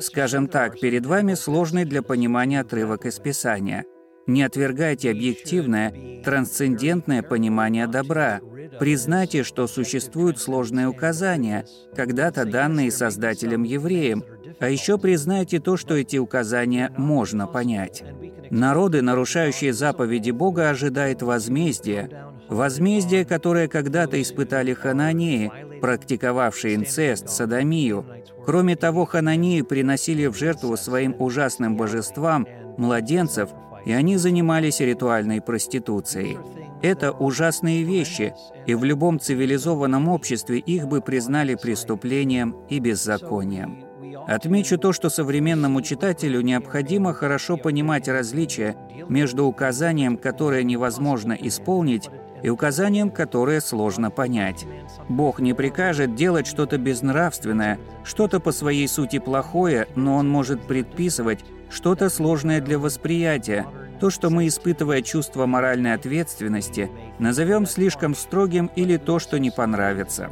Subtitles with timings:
[0.00, 3.84] Скажем так, перед вами сложный для понимания отрывок из Писания.
[4.26, 8.40] Не отвергайте объективное, трансцендентное понимание добра.
[8.80, 14.24] Признайте, что существуют сложные указания, когда-то данные Создателем евреям,
[14.60, 18.02] а еще признайте то, что эти указания можно понять.
[18.50, 22.33] Народы, нарушающие заповеди Бога, ожидают возмездия.
[22.54, 28.06] Возмездие, которое когда-то испытали хананеи, практиковавшие инцест, садомию.
[28.44, 32.46] Кроме того, хананеи приносили в жертву своим ужасным божествам
[32.78, 33.50] младенцев–
[33.84, 36.38] и они занимались ритуальной проституцией.
[36.82, 38.34] Это ужасные вещи,
[38.66, 43.84] и в любом цивилизованном обществе их бы признали преступлением и беззаконием.
[44.26, 48.76] Отмечу то, что современному читателю необходимо хорошо понимать различия
[49.08, 52.08] между указанием, которое невозможно исполнить,
[52.44, 54.66] и указанием, которое сложно понять.
[55.08, 61.40] Бог не прикажет делать что-то безнравственное, что-то по своей сути плохое, но Он может предписывать
[61.70, 63.66] что-то сложное для восприятия,
[63.98, 70.30] то, что мы, испытывая чувство моральной ответственности, назовем слишком строгим или то, что не понравится.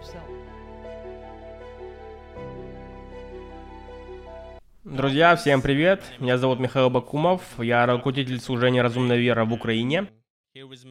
[4.84, 6.02] Друзья, всем привет!
[6.18, 10.08] Меня зовут Михаил Бакумов, я руководитель служения «Разумная вера» в Украине.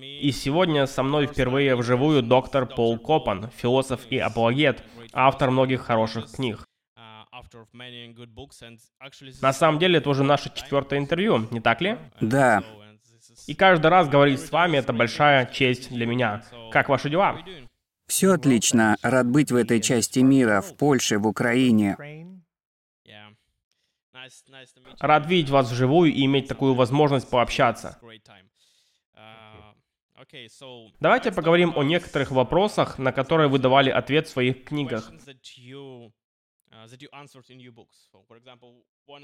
[0.01, 4.83] И сегодня со мной впервые вживую доктор Пол Копан, философ и апологет,
[5.13, 6.65] автор многих хороших книг.
[9.41, 11.97] На самом деле, это уже наше четвертое интервью, не так ли?
[12.19, 12.63] Да.
[13.47, 16.43] И каждый раз говорить с вами— это большая честь для меня.
[16.71, 17.37] Как ваши дела?
[18.07, 18.97] Все отлично.
[19.01, 21.95] Рад быть в этой части мира, в Польше, в Украине.
[24.99, 27.99] Рад видеть вас вживую и иметь такую возможность пообщаться.
[30.99, 35.11] Давайте поговорим о некоторых вопросах, на которые вы давали ответ в своих книгах.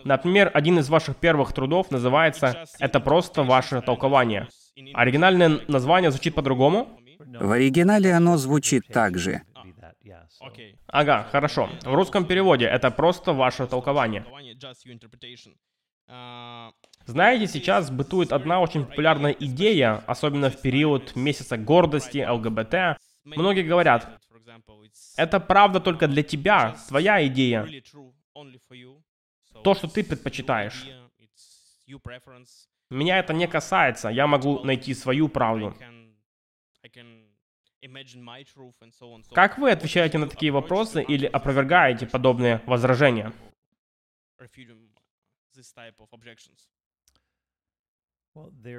[0.04, 4.48] Например, один из ваших первых трудов называется «Это просто ваше толкование».
[4.94, 7.00] Оригинальное название звучит по-другому?
[7.20, 9.42] В оригинале оно звучит так же.
[10.88, 11.70] Ага, хорошо.
[11.84, 14.26] В русском переводе это просто ваше толкование.
[17.08, 23.00] Знаете, сейчас бытует одна очень популярная идея, особенно в период месяца гордости, ЛГБТ.
[23.24, 24.22] Многие говорят,
[25.16, 27.66] это правда только для тебя, твоя идея.
[29.64, 30.86] То, что ты предпочитаешь.
[32.90, 35.74] Меня это не касается, я могу найти свою правду.
[39.32, 43.32] Как вы отвечаете на такие вопросы или опровергаете подобные возражения?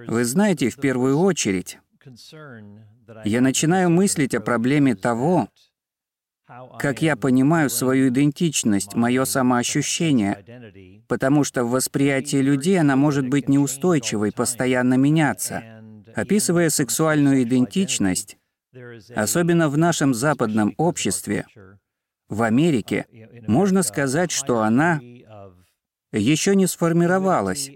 [0.06, 1.78] Вы знаете, в первую очередь,
[3.24, 5.48] я начинаю мыслить о проблеме того,
[6.78, 13.48] как я понимаю свою идентичность, мое самоощущение, потому что в восприятии людей она может быть
[13.48, 15.62] неустойчивой, постоянно меняться.
[16.14, 18.38] Описывая сексуальную идентичность,
[19.14, 21.46] особенно в нашем западном обществе,
[22.28, 23.06] в Америке,
[23.46, 25.00] можно сказать, что она
[26.12, 27.70] еще не сформировалась,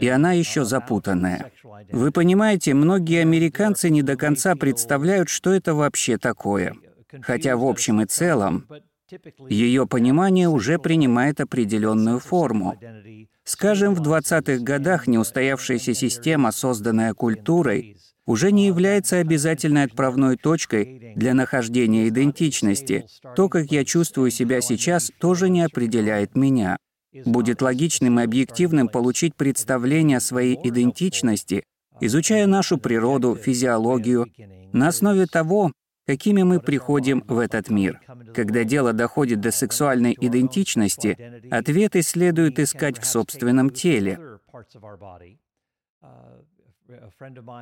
[0.00, 1.52] и она еще запутанная.
[1.92, 6.74] Вы понимаете, многие американцы не до конца представляют, что это вообще такое
[7.22, 8.66] хотя в общем и целом
[9.48, 12.76] ее понимание уже принимает определенную форму.
[13.44, 17.96] Скажем, в 20-х годах неустоявшаяся система, созданная культурой,
[18.26, 23.06] уже не является обязательной отправной точкой для нахождения идентичности.
[23.36, 26.76] То, как я чувствую себя сейчас, тоже не определяет меня.
[27.24, 31.64] Будет логичным и объективным получить представление о своей идентичности,
[32.00, 34.26] изучая нашу природу, физиологию,
[34.72, 35.72] на основе того,
[36.06, 38.00] какими мы приходим в этот мир.
[38.34, 44.18] Когда дело доходит до сексуальной идентичности, ответы следует искать в собственном теле.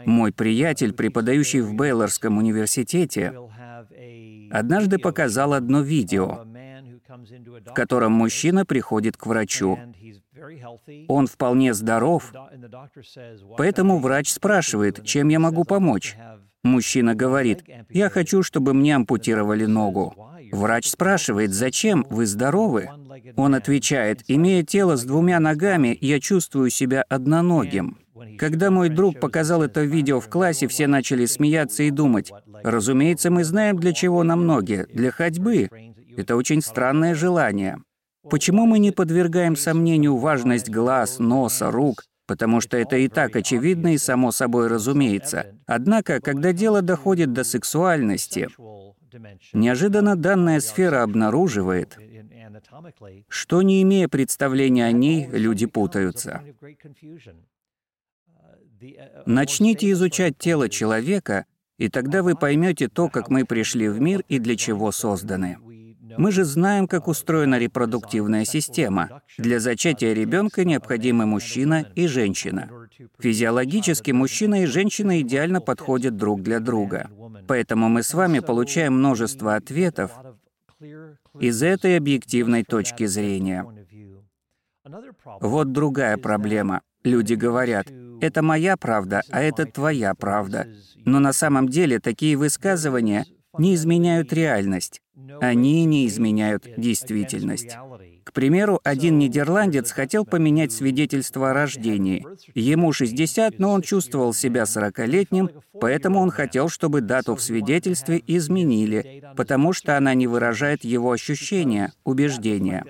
[0.05, 3.35] Мой приятель, преподающий в Бейлорском университете,
[4.51, 6.45] однажды показал одно видео,
[7.67, 9.79] в котором мужчина приходит к врачу.
[11.09, 12.33] Он вполне здоров,
[13.57, 16.17] поэтому врач спрашивает, чем я могу помочь.
[16.63, 20.15] Мужчина говорит, «Я хочу, чтобы мне ампутировали ногу».
[20.51, 22.07] Врач спрашивает, «Зачем?
[22.09, 22.89] Вы здоровы?»
[23.37, 27.99] Он отвечает, «Имея тело с двумя ногами, я чувствую себя одноногим».
[28.39, 32.33] Когда мой друг показал это видео в классе, все начали смеяться и думать,
[32.63, 34.87] «Разумеется, мы знаем, для чего нам ноги.
[34.93, 35.69] Для ходьбы.
[36.17, 37.79] Это очень странное желание».
[38.31, 43.95] Почему мы не подвергаем сомнению важность глаз, носа, рук, потому что это и так очевидно
[43.95, 45.55] и само собой разумеется.
[45.67, 48.49] Однако, когда дело доходит до сексуальности,
[49.53, 51.99] неожиданно данная сфера обнаруживает,
[53.29, 56.43] что, не имея представления о ней, люди путаются.
[59.27, 61.47] Начните изучать тело человека,
[61.79, 65.59] и тогда вы поймете то, как мы пришли в мир и для чего созданы.
[66.17, 69.23] Мы же знаем, как устроена репродуктивная система.
[69.39, 72.71] Для зачатия ребенка необходимы мужчина и женщина.
[73.19, 77.11] Физиологически мужчина и женщина идеально подходят друг для друга.
[77.47, 80.13] Поэтому мы с вами получаем множество ответов
[81.39, 83.67] из этой объективной точки зрения.
[85.41, 86.83] Вот другая проблема.
[87.05, 87.87] Люди говорят,
[88.21, 90.67] это моя правда, а это твоя правда.
[91.05, 93.27] Но на самом деле такие высказывания
[93.59, 95.01] не изменяют реальность.
[95.41, 97.77] Они не изменяют действительность.
[98.25, 102.27] К примеру, один нидерландец хотел поменять свидетельство о рождении.
[102.55, 109.23] Ему 60, но он чувствовал себя 40-летним, поэтому он хотел, чтобы дату в свидетельстве изменили,
[109.37, 112.85] потому что она не выражает его ощущения, убеждения.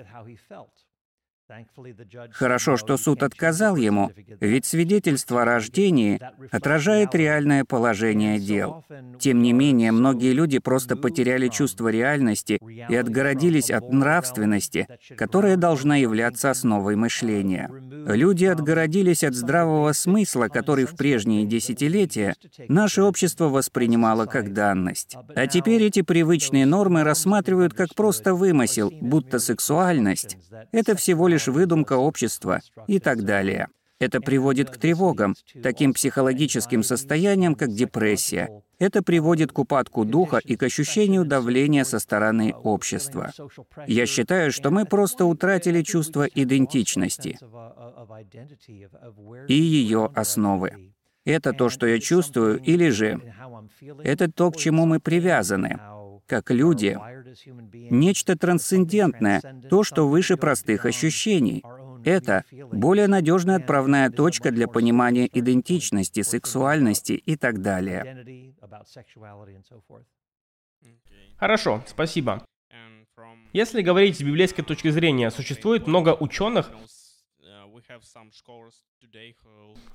[2.31, 6.19] Хорошо, что суд отказал ему, ведь свидетельство о рождении
[6.51, 8.83] отражает реальное положение дел.
[9.19, 12.59] Тем не менее, многие люди просто потеряли чувство реальности
[12.89, 14.87] и отгородились от нравственности,
[15.17, 17.69] которая должна являться основой мышления.
[18.07, 22.35] Люди отгородились от здравого смысла, который в прежние десятилетия
[22.67, 25.15] наше общество воспринимало как данность.
[25.35, 30.37] А теперь эти привычные нормы рассматривают как просто вымысел, будто сексуальность—
[30.71, 33.67] это всего лишь лишь выдумка общества и так далее.
[33.97, 38.49] Это приводит к тревогам, таким психологическим состояниям, как депрессия.
[38.77, 43.31] Это приводит к упадку духа и к ощущению давления со стороны общества.
[43.87, 47.39] Я считаю, что мы просто утратили чувство идентичности
[49.47, 50.91] и ее основы.
[51.23, 53.21] Это то, что я чувствую, или же
[54.03, 55.79] это то, к чему мы привязаны,
[56.27, 56.99] как люди,
[57.73, 61.63] нечто трансцендентное, то, что выше простых ощущений.
[62.03, 68.53] Это более надежная отправная точка для понимания идентичности, сексуальности и так далее.
[71.37, 72.45] Хорошо, спасибо.
[73.53, 76.71] Если говорить с библейской точки зрения, существует много ученых,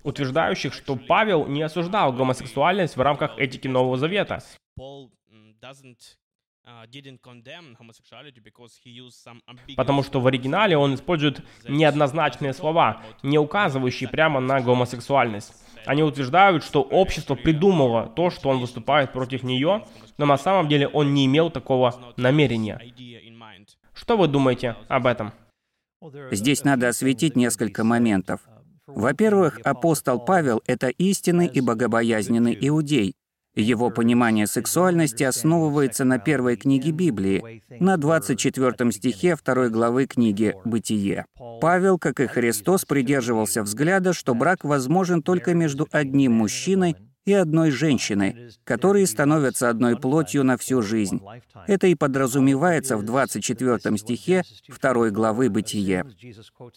[0.02, 4.42] утверждающих, что Павел не осуждал гомосексуальность в рамках этики Нового Завета.
[6.66, 6.86] Uh,
[9.76, 15.54] Потому что в оригинале он использует неоднозначные слова, не указывающие прямо на гомосексуальность.
[15.86, 19.86] Они утверждают, что общество придумало то, что он выступает против нее,
[20.18, 22.78] но на самом деле он не имел такого намерения.
[23.94, 25.32] Что вы думаете об этом?
[26.30, 28.40] Здесь надо осветить несколько моментов.
[28.86, 33.14] Во-первых, апостол Павел— это истинный и богобоязненный иудей,
[33.54, 41.26] его понимание сексуальности основывается на первой книге Библии, на 24 стихе второй главы книги «Бытие».
[41.60, 47.70] Павел, как и Христос, придерживался взгляда, что брак возможен только между одним мужчиной и одной
[47.70, 51.20] женщины, которые становятся одной плотью на всю жизнь.
[51.66, 56.06] Это и подразумевается в 24 стихе 2 главы «Бытие».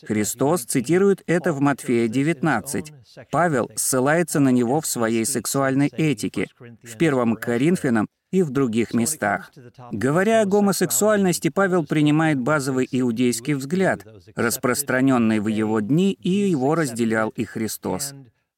[0.03, 2.93] Христос цитирует это в Матфея 19.
[3.31, 9.51] Павел ссылается на него в своей сексуальной этике, в 1 Коринфянам и в других местах.
[9.91, 17.29] Говоря о гомосексуальности, Павел принимает базовый иудейский взгляд, распространенный в его дни, и его разделял
[17.29, 18.15] и Христос.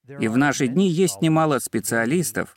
[0.07, 2.55] И в наши дни есть немало специалистов.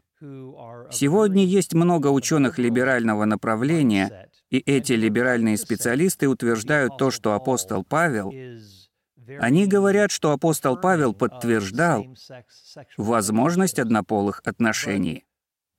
[0.91, 8.33] Сегодня есть много ученых либерального направления, и эти либеральные специалисты утверждают то, что апостол Павел
[9.41, 12.07] они говорят, что апостол Павел подтверждал
[12.97, 15.25] возможность однополых отношений.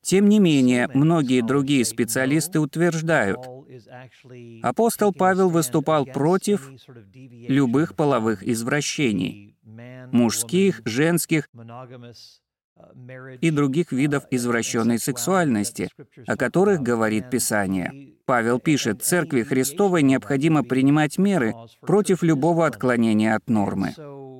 [0.02, 3.40] Тем не менее, многие другие специалисты утверждают,
[4.64, 6.72] апостол Павел выступал против
[7.14, 9.58] любых половых извращений,
[10.12, 11.50] мужских, женских
[13.42, 15.90] и других видов извращенной сексуальности,
[16.28, 18.16] о которых говорит Писание.
[18.26, 23.94] Павел пишет, «Церкви Христовой необходимо принимать меры против любого отклонения от нормы».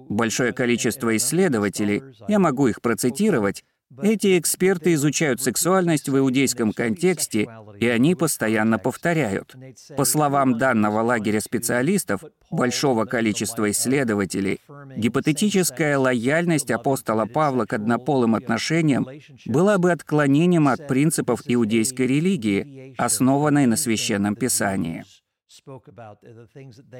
[0.10, 3.64] Большое количество исследователей, я могу их процитировать,
[4.02, 9.56] эти эксперты изучают сексуальность в иудейском контексте, и они постоянно повторяют.
[9.98, 14.60] По словам данного лагеря специалистов, большого количества исследователей,
[14.96, 19.08] гипотетическая лояльность апостола Павла к однополым отношениям
[19.46, 25.04] была бы отклонением от принципов иудейской религии, основанной на священном писании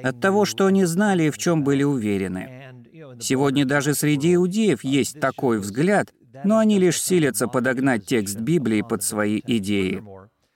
[0.02, 2.84] от того, что они знали и в чем были уверены.
[3.20, 6.12] Сегодня даже среди иудеев есть такой взгляд,
[6.44, 10.02] но они лишь силятся подогнать текст Библии под свои идеи.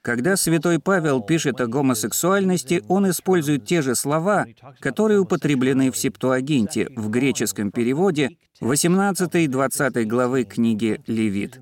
[0.05, 4.45] Когда святой Павел пишет о гомосексуальности, он использует те же слова,
[4.79, 11.59] которые употреблены в Септуагинте, в греческом переводе 18 и 20 главы книги Левит.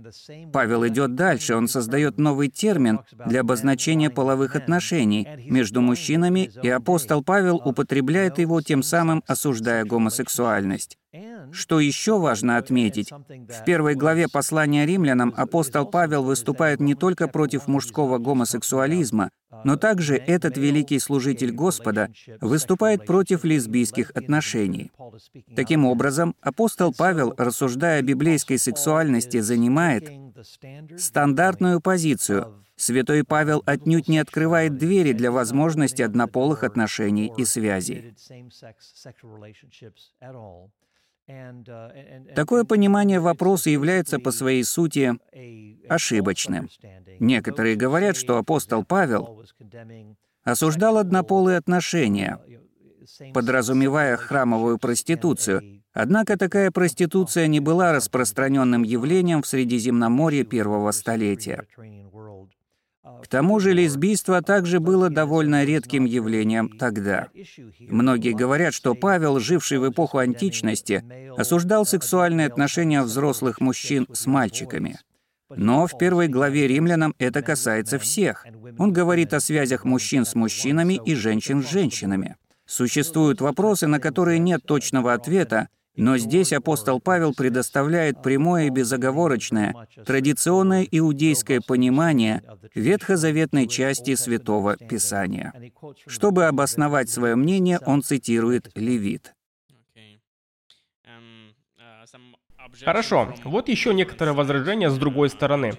[0.51, 7.23] Павел идет дальше, он создает новый термин для обозначения половых отношений между мужчинами, и апостол
[7.23, 10.97] Павел употребляет его, тем самым осуждая гомосексуальность.
[11.51, 17.67] Что еще важно отметить, в первой главе послания римлянам апостол Павел выступает не только против
[17.67, 19.29] мужского гомосексуализма,
[19.63, 22.09] но также этот великий служитель Господа
[22.41, 24.91] выступает против лесбийских отношений.
[25.55, 30.09] Таким образом, апостол Павел, рассуждая о библейской сексуальности, занимает
[30.97, 32.65] стандартную позицию.
[32.75, 38.15] Святой Павел отнюдь не открывает двери для возможности однополых отношений и связей.
[42.35, 45.13] Такое понимание вопроса является по своей сути
[45.87, 46.69] ошибочным.
[47.19, 49.43] Некоторые говорят, что апостол Павел
[50.43, 52.39] осуждал однополые отношения,
[53.33, 55.81] подразумевая храмовую проституцию.
[55.93, 61.65] Однако такая проституция не была распространенным явлением в Средиземноморье первого столетия.
[63.03, 67.27] К тому же лесбийство также было довольно редким явлением тогда.
[67.79, 71.03] Многие говорят, что Павел, живший в эпоху античности,
[71.37, 74.99] осуждал сексуальные отношения взрослых мужчин с мальчиками.
[75.49, 78.45] Но в первой главе римлянам это касается всех.
[78.77, 82.37] Он говорит о связях мужчин с мужчинами и женщин с женщинами.
[82.65, 89.87] Существуют вопросы, на которые нет точного ответа, но здесь апостол Павел предоставляет прямое и безоговорочное,
[90.05, 95.53] традиционное иудейское понимание ветхозаветной части Святого Писания.
[96.07, 99.33] Чтобы обосновать свое мнение, он цитирует Левит.
[102.83, 105.73] Хорошо, вот еще некоторые возражения с другой стороны.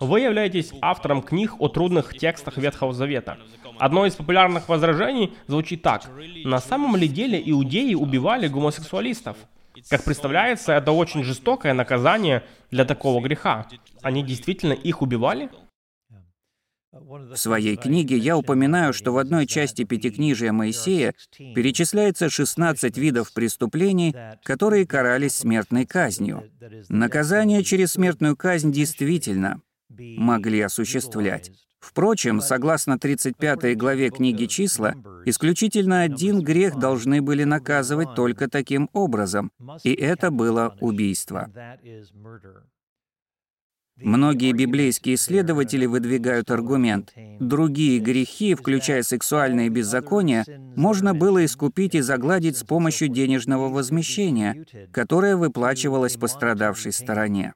[0.00, 3.38] Вы являетесь автором книг о трудных текстах Ветхого Завета.
[3.78, 6.10] Одно из популярных возражений звучит так.
[6.44, 9.36] На самом ли деле иудеи убивали гомосексуалистов?
[9.88, 13.66] Как представляется, это очень жестокое наказание для такого греха.
[14.02, 15.50] Они действительно их убивали?
[17.00, 24.14] В своей книге я упоминаю, что в одной части Пятикнижия Моисея перечисляется 16 видов преступлений,
[24.42, 26.44] которые карались смертной казнью.
[26.88, 31.50] Наказание через смертную казнь действительно могли осуществлять.
[31.78, 39.52] Впрочем, согласно 35 главе книги «Числа», исключительно один грех должны были наказывать только таким образом,
[39.84, 41.48] и это было убийство.
[43.98, 47.14] Многие библейские исследователи выдвигают аргумент.
[47.40, 50.44] Другие грехи, включая сексуальные беззакония,
[50.76, 57.54] можно было искупить и загладить с помощью денежного возмещения, которое выплачивалось пострадавшей стороне.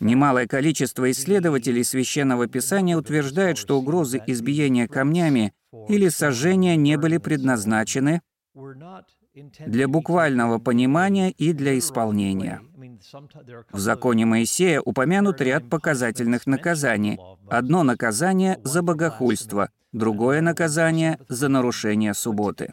[0.00, 5.52] Немалое количество исследователей Священного Писания утверждает, что угрозы избиения камнями
[5.88, 8.20] или сожжения не были предназначены
[9.66, 12.60] для буквального понимания и для исполнения.
[13.72, 17.18] В законе Моисея упомянут ряд показательных наказаний.
[17.48, 22.72] Одно наказание за богохульство, другое наказание за нарушение субботы.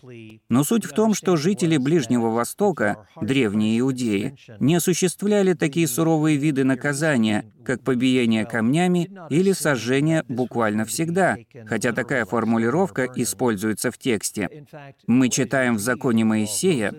[0.49, 6.63] Но суть в том, что жители Ближнего Востока, древние иудеи, не осуществляли такие суровые виды
[6.63, 14.65] наказания, как побиение камнями или сожжение буквально всегда, хотя такая формулировка используется в тексте.
[15.05, 16.93] Мы читаем в законе Моисея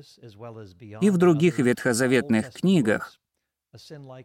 [1.00, 3.19] и в других ветхозаветных книгах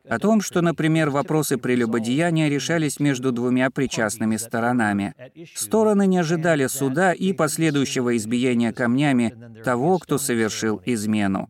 [0.10, 5.14] о том, что, например, вопросы прелюбодеяния решались между двумя причастными сторонами.
[5.54, 9.34] Стороны не ожидали суда и последующего избиения камнями
[9.64, 11.48] того, кто совершил измену.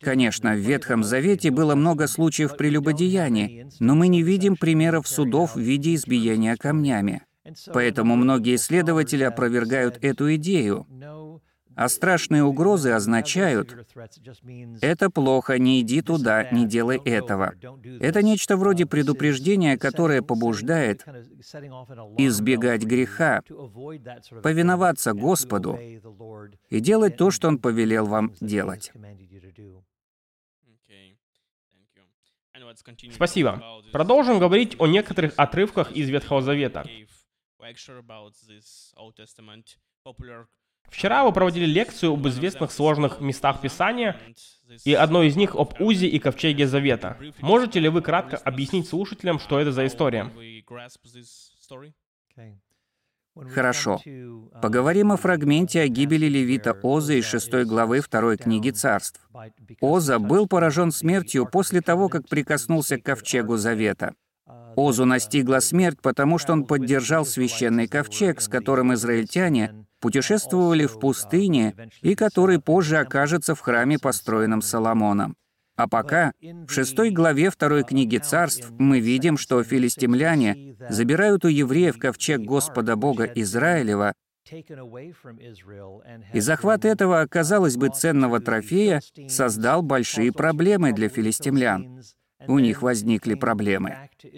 [0.00, 5.60] Конечно, в Ветхом Завете было много случаев прелюбодеяния, но мы не видим примеров судов в
[5.60, 7.22] виде избиения камнями.
[7.72, 10.86] Поэтому многие исследователи опровергают эту идею.
[11.78, 13.72] А страшные угрозы означают
[14.80, 17.54] «это плохо, не иди туда, не делай этого».
[18.00, 21.06] Это нечто вроде предупреждения, которое побуждает
[22.18, 23.42] избегать греха,
[24.42, 25.78] повиноваться Господу
[26.68, 28.90] и делать то, что Он повелел вам делать.
[33.12, 33.82] Спасибо.
[33.92, 36.84] Продолжим говорить о некоторых отрывках из Ветхого Завета.
[40.90, 44.16] Вчера вы проводили лекцию об известных сложных местах Писания,
[44.84, 47.16] и одно из них об Узе и Ковчеге Завета.
[47.40, 50.30] Можете ли вы кратко объяснить слушателям, что это за история?
[53.54, 54.00] Хорошо.
[54.60, 59.20] Поговорим о фрагменте о гибели левита Оза из 6 главы 2 книги царств.
[59.80, 64.14] Оза был поражен смертью после того, как прикоснулся к ковчегу Завета.
[64.74, 71.74] Озу настигла смерть, потому что он поддержал священный ковчег, с которым израильтяне путешествовали в пустыне
[72.02, 75.36] и который позже окажется в храме, построенном Соломоном.
[75.76, 81.98] А пока в шестой главе второй книги царств мы видим, что филистимляне забирают у евреев
[81.98, 84.14] ковчег Господа Бога Израилева,
[86.32, 92.02] и захват этого, казалось бы, ценного трофея создал большие проблемы для филистимлян.
[92.46, 93.96] У них возникли проблемы.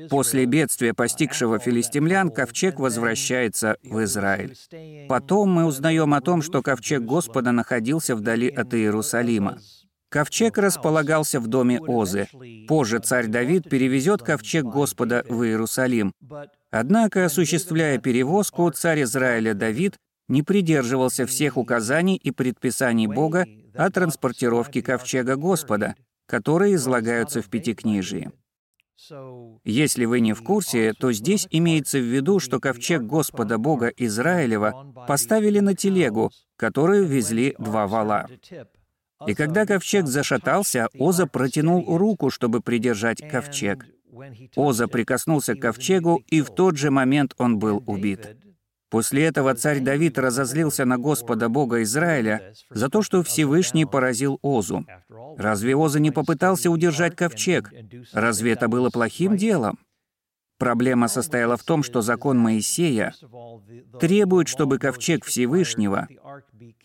[0.08, 4.56] После бедствия, постигшего филистимлян, ковчег возвращается в Израиль.
[5.08, 9.58] Потом мы узнаем о том, что ковчег Господа находился вдали от Иерусалима.
[10.08, 12.26] Ковчег располагался в доме Озы.
[12.66, 16.12] Позже царь Давид перевезет ковчег Господа в Иерусалим.
[16.72, 24.82] Однако, осуществляя перевозку, царь Израиля Давид не придерживался всех указаний и предписаний Бога о транспортировке
[24.82, 25.94] ковчега Господа,
[26.30, 28.30] которые излагаются в Пятикнижии.
[29.64, 34.92] Если вы не в курсе, то здесь имеется в виду, что ковчег Господа Бога Израилева
[35.08, 38.28] поставили на телегу, которую везли два вала.
[39.26, 43.86] И когда ковчег зашатался, Оза протянул руку, чтобы придержать ковчег.
[44.54, 48.36] Оза прикоснулся к ковчегу, и в тот же момент он был убит.
[48.90, 54.84] После этого царь Давид разозлился на Господа Бога Израиля за то, что Всевышний поразил Озу.
[55.38, 57.72] Разве Оза не попытался удержать ковчег?
[58.12, 59.78] Разве это было плохим делом?
[60.58, 63.14] Проблема состояла в том, что закон Моисея
[63.98, 66.08] требует, чтобы ковчег Всевышнего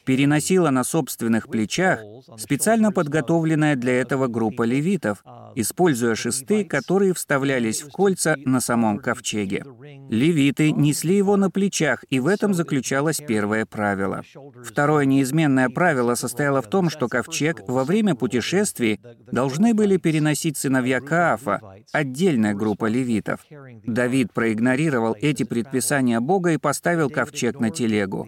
[0.06, 2.00] переносила на собственных плечах
[2.38, 5.24] специально подготовленная для этого группа левитов,
[5.56, 9.66] используя шесты, которые вставлялись в кольца на самом ковчеге.
[10.10, 14.24] Левиты несли его на плечах, и в этом заключалось первое правило.
[14.64, 19.00] Второе неизменное правило состояло в том, что ковчег во время путешествий
[19.32, 23.40] должны были переносить сыновья Каафа, отдельная группа левитов.
[23.86, 28.28] Давид проигнорировал эти предписания Бога и поставил ковчег на телегу.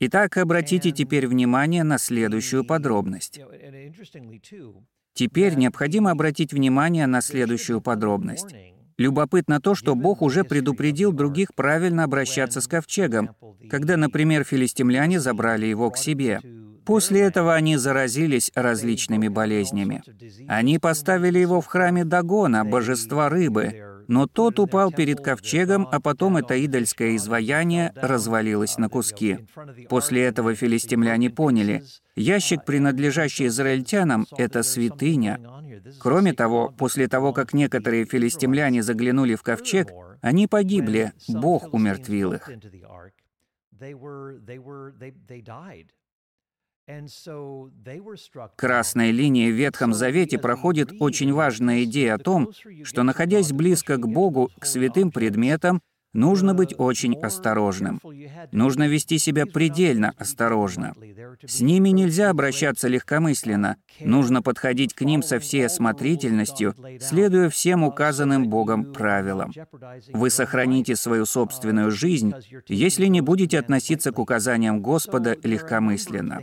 [0.00, 3.40] Итак, обратите теперь внимание на следующую подробность.
[5.14, 8.54] Теперь необходимо обратить внимание на следующую подробность.
[8.98, 13.34] Любопытно то, что Бог уже предупредил других правильно обращаться с ковчегом,
[13.70, 16.40] когда, например, филистимляне забрали его к себе.
[16.84, 20.02] После этого они заразились различными болезнями.
[20.48, 26.38] Они поставили его в храме Дагона, божества рыбы, но тот упал перед ковчегом, а потом
[26.38, 29.46] это идольское изваяние развалилось на куски.
[29.88, 31.84] После этого филистимляне поняли,
[32.16, 35.38] ящик, принадлежащий израильтянам,— это святыня.
[36.00, 39.92] Кроме того, после того, как некоторые филистимляне заглянули в ковчег,
[40.22, 42.50] они погибли, Бог умертвил их.
[48.56, 54.08] Красной линией в Ветхом Завете проходит очень важная идея о том, что, находясь близко к
[54.08, 55.82] Богу, к святым предметам,
[56.18, 58.00] Нужно быть очень осторожным.
[58.50, 60.94] Нужно вести себя предельно осторожно.
[61.46, 63.76] С ними нельзя обращаться легкомысленно.
[64.00, 69.52] Нужно подходить к ним со всей осмотрительностью, следуя всем указанным Богом правилам.
[70.12, 72.32] Вы сохраните свою собственную жизнь,
[72.66, 76.40] если не будете относиться к указаниям Господа легкомысленно.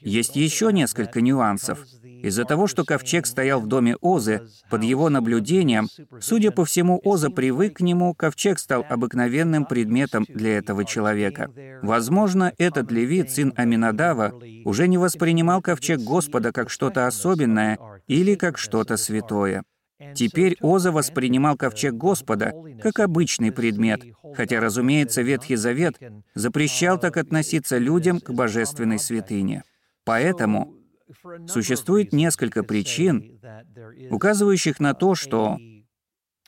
[0.00, 1.84] Есть еще несколько нюансов.
[2.22, 5.88] Из-за того, что ковчег стоял в доме Озы, под его наблюдением,
[6.20, 11.50] судя по всему, Оза привык к нему, ковчег стал обыкновенным предметом для этого человека.
[11.82, 18.58] Возможно, этот левит, сын Аминадава, уже не воспринимал ковчег Господа как что-то особенное или как
[18.58, 19.62] что-то святое.
[20.14, 22.52] Теперь Оза воспринимал ковчег Господа
[22.82, 24.02] как обычный предмет,
[24.34, 25.96] хотя, разумеется, Ветхий Завет
[26.34, 29.62] запрещал так относиться людям к божественной святыне.
[30.04, 30.74] Поэтому
[31.46, 33.40] Существует несколько причин,
[34.10, 35.58] указывающих на то, что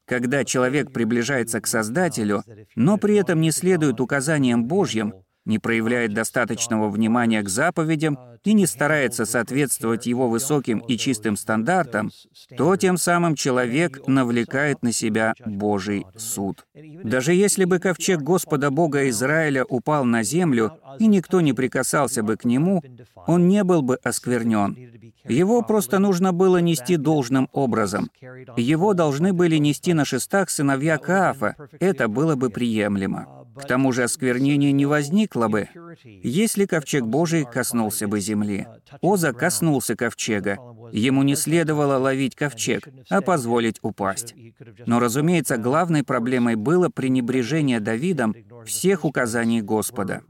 [0.07, 2.43] когда человек приближается к Создателю,
[2.75, 5.13] но при этом не следует указаниям Божьим,
[5.47, 12.11] не проявляет достаточного внимания к заповедям и не старается соответствовать его высоким и чистым стандартам,
[12.57, 16.67] то тем самым человек навлекает на себя Божий суд.
[17.03, 22.37] Даже если бы ковчег Господа Бога Израиля упал на землю, и никто не прикасался бы
[22.37, 22.83] к нему,
[23.27, 24.77] он не был бы осквернен.
[25.25, 28.11] Его просто нужно было нести должным образом.
[28.57, 31.57] Его должны были нести на шестах сыновья Каафа.
[31.81, 33.46] Это было бы приемлемо.
[33.57, 35.69] К тому же осквернение не возникло бы,
[36.05, 38.67] если ковчег Божий коснулся бы земли.
[39.01, 40.59] Оза коснулся ковчега.
[40.93, 44.35] Ему не следовало ловить ковчег, а позволить упасть.
[44.87, 50.23] Но, разумеется, главной проблемой было пренебрежение Давидом всех указаний Господа.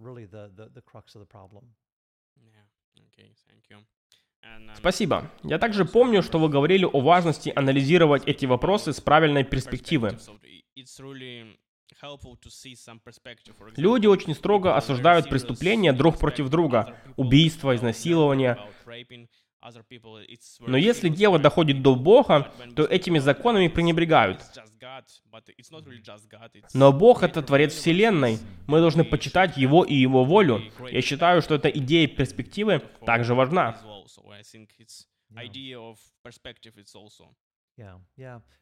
[4.77, 5.31] Спасибо.
[5.43, 10.17] Я также помню, что вы говорили о важности анализировать эти вопросы с правильной перспективы.
[13.77, 18.59] Люди очень строго осуждают преступления друг против друга, убийства, изнасилования.
[20.61, 24.41] Но если дело доходит до Бога, то этими законами пренебрегают.
[26.75, 28.39] Но Бог— это Творец Вселенной.
[28.67, 30.63] Мы должны почитать Его и Его волю.
[30.91, 33.81] Я считаю, что эта идея перспективы также важна.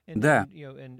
[0.06, 0.46] Да,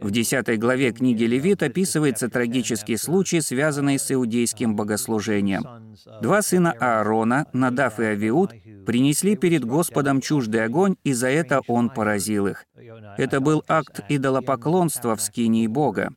[0.00, 5.96] в десятой главе книги Левит описывается трагический случай, связанный с иудейским богослужением.
[6.22, 8.52] Два сына Аарона, Надав и Авиуд,
[8.86, 12.66] принесли перед Господом чуждый огонь, и за это он поразил их.
[13.18, 16.14] Это был акт идолопоклонства в скинии Бога.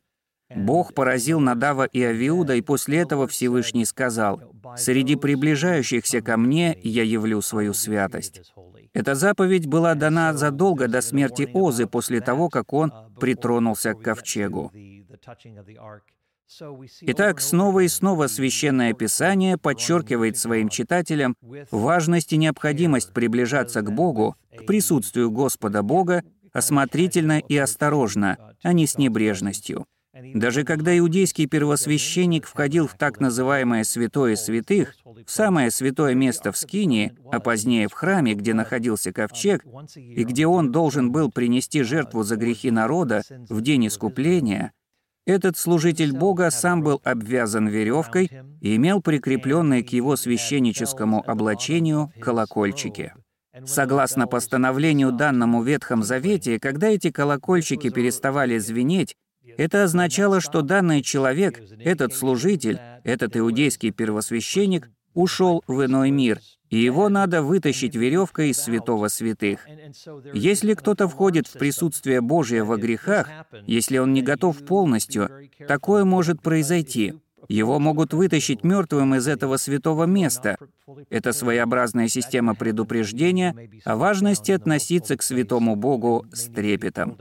[0.54, 4.40] Бог поразил Надава и Авиуда, и после этого Всевышний сказал,
[4.76, 8.42] «Среди приближающихся ко мне я явлю свою святость».
[8.92, 14.72] Эта заповедь была дана задолго до смерти Озы после того, как он притронулся к ковчегу.
[17.02, 21.36] Итак, снова и снова Священное Писание подчеркивает своим читателям
[21.70, 28.86] важность и необходимость приближаться к Богу, к присутствию Господа Бога, осмотрительно и осторожно, а не
[28.86, 29.86] с небрежностью.
[30.34, 36.56] Даже когда иудейский первосвященник входил в так называемое «святое святых», в самое святое место в
[36.56, 39.64] Скинии, а позднее в храме, где находился ковчег,
[39.96, 44.72] и где он должен был принести жертву за грехи народа в день искупления,
[45.26, 48.30] этот служитель Бога сам был обвязан веревкой
[48.62, 53.12] и имел прикрепленные к его священническому облачению колокольчики.
[53.66, 59.16] Согласно постановлению данному Ветхом Завете, когда эти колокольчики переставали звенеть,
[59.56, 66.78] это означало, что данный человек, этот служитель, этот иудейский первосвященник, ушел в иной мир, и
[66.78, 69.66] его надо вытащить веревкой из святого святых.
[70.32, 73.28] Если кто-то входит в присутствие Божие во грехах,
[73.66, 75.30] если он не готов полностью,
[75.66, 77.14] такое может произойти.
[77.48, 80.58] Его могут вытащить мертвым из этого святого места.
[81.08, 83.56] Это своеобразная система предупреждения
[83.86, 87.16] о важности относиться к святому Богу с трепетом.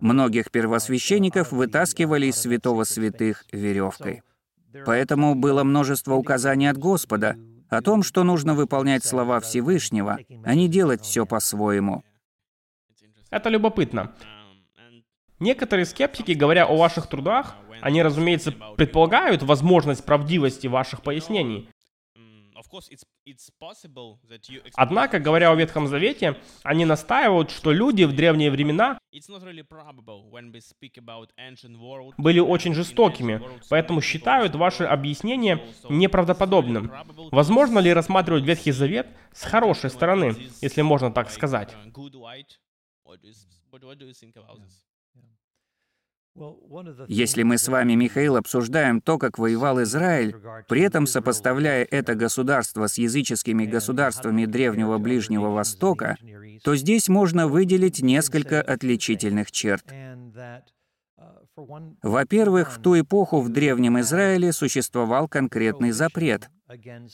[0.00, 4.22] Многих первосвященников вытаскивали из святого святых веревкой.
[4.86, 7.36] Поэтому было множество указаний от Господа
[7.68, 12.02] о том, что нужно выполнять слова Всевышнего, а не делать все по-своему.
[13.30, 14.14] Это любопытно.
[15.40, 21.68] Некоторые скептики, говоря о ваших трудах, они, разумеется, предполагают возможность правдивости ваших пояснений.
[24.74, 28.98] Однако, говоря о Ветхом Завете, они настаивают, что люди в древние времена
[32.16, 36.90] были очень жестокими, поэтому считают ваше объяснение неправдоподобным.
[37.30, 41.76] Возможно ли рассматривать Ветхий Завет с хорошей стороны, если можно так сказать?
[47.08, 50.36] Если мы с вами, Михаил, обсуждаем то, как воевал Израиль,
[50.68, 56.16] при этом сопоставляя это государство с языческими государствами Древнего Ближнего Востока,
[56.62, 59.84] то здесь можно выделить несколько отличительных черт.
[62.02, 66.48] Во-первых, в ту эпоху в Древнем Израиле существовал конкретный запрет.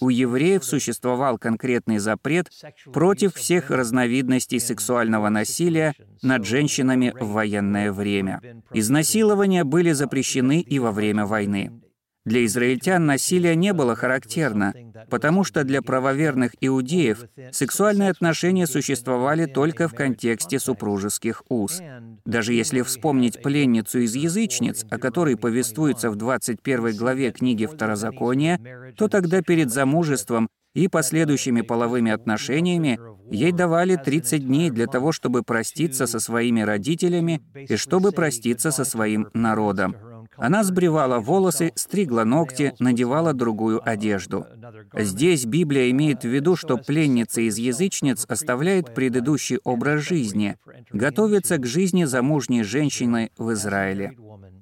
[0.00, 2.50] У евреев существовал конкретный запрет
[2.92, 8.40] против всех разновидностей сексуального насилия над женщинами в военное время.
[8.72, 11.83] Изнасилования были запрещены и во время войны.
[12.24, 14.72] Для израильтян насилие не было характерно,
[15.10, 21.82] потому что для правоверных иудеев сексуальные отношения существовали только в контексте супружеских уз.
[22.24, 28.58] Даже если вспомнить пленницу из язычниц, о которой повествуется в 21 главе книги Второзакония,
[28.96, 32.98] то тогда перед замужеством и последующими половыми отношениями
[33.30, 38.84] ей давали 30 дней для того, чтобы проститься со своими родителями и чтобы проститься со
[38.84, 39.94] своим народом.
[40.36, 44.46] Она сбривала волосы, стригла ногти, надевала другую одежду.
[44.94, 50.56] Здесь Библия имеет в виду, что пленница из язычниц оставляет предыдущий образ жизни,
[50.92, 54.16] готовится к жизни замужней женщины в Израиле.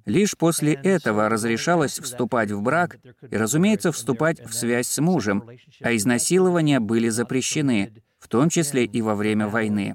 [0.05, 2.99] Лишь после этого разрешалось вступать в брак
[3.31, 5.45] и, разумеется, вступать в связь с мужем,
[5.81, 7.93] а изнасилования были запрещены
[8.33, 9.95] том числе и во время войны.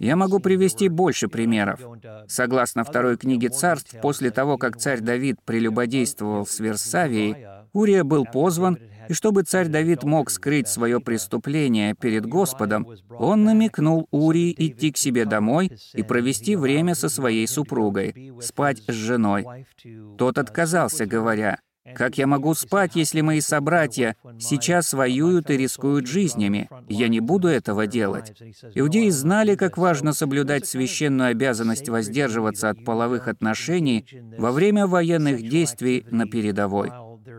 [0.00, 1.80] Я могу привести больше примеров.
[2.26, 7.36] Согласно второй книге царств, после того, как царь Давид прелюбодействовал с Версавией,
[7.72, 14.08] Урия был позван, и чтобы царь Давид мог скрыть свое преступление перед Господом, он намекнул
[14.10, 19.66] Урии идти к себе домой и провести время со своей супругой, спать с женой.
[20.18, 21.60] Тот отказался, говоря,
[21.94, 26.68] Как я могу спать, если мои собратья сейчас воюют и рискуют жизнями?
[26.88, 28.32] Я не буду этого делать.
[28.74, 34.06] Иудеи знали, как важно соблюдать священную обязанность воздерживаться от половых отношений
[34.38, 36.90] во время военных действий на передовой.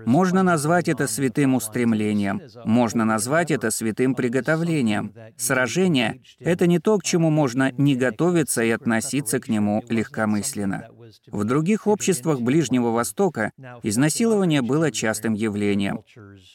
[0.05, 5.13] Можно назвать это святым устремлением, можно назвать это святым приготовлением.
[5.37, 10.87] Сражение— это не то, к чему можно не готовиться и относиться к нему легкомысленно.
[11.27, 13.51] В других обществах Ближнего Востока
[13.83, 16.03] изнасилование было частым явлением.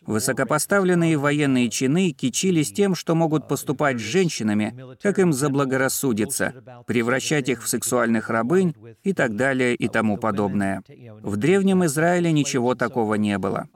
[0.07, 6.55] Высокопоставленные военные чины кичились тем, что могут поступать с женщинами, как им заблагорассудится,
[6.87, 10.83] превращать их в сексуальных рабынь и так далее и тому подобное.
[11.23, 13.69] В Древнем Израиле ничего такого не было.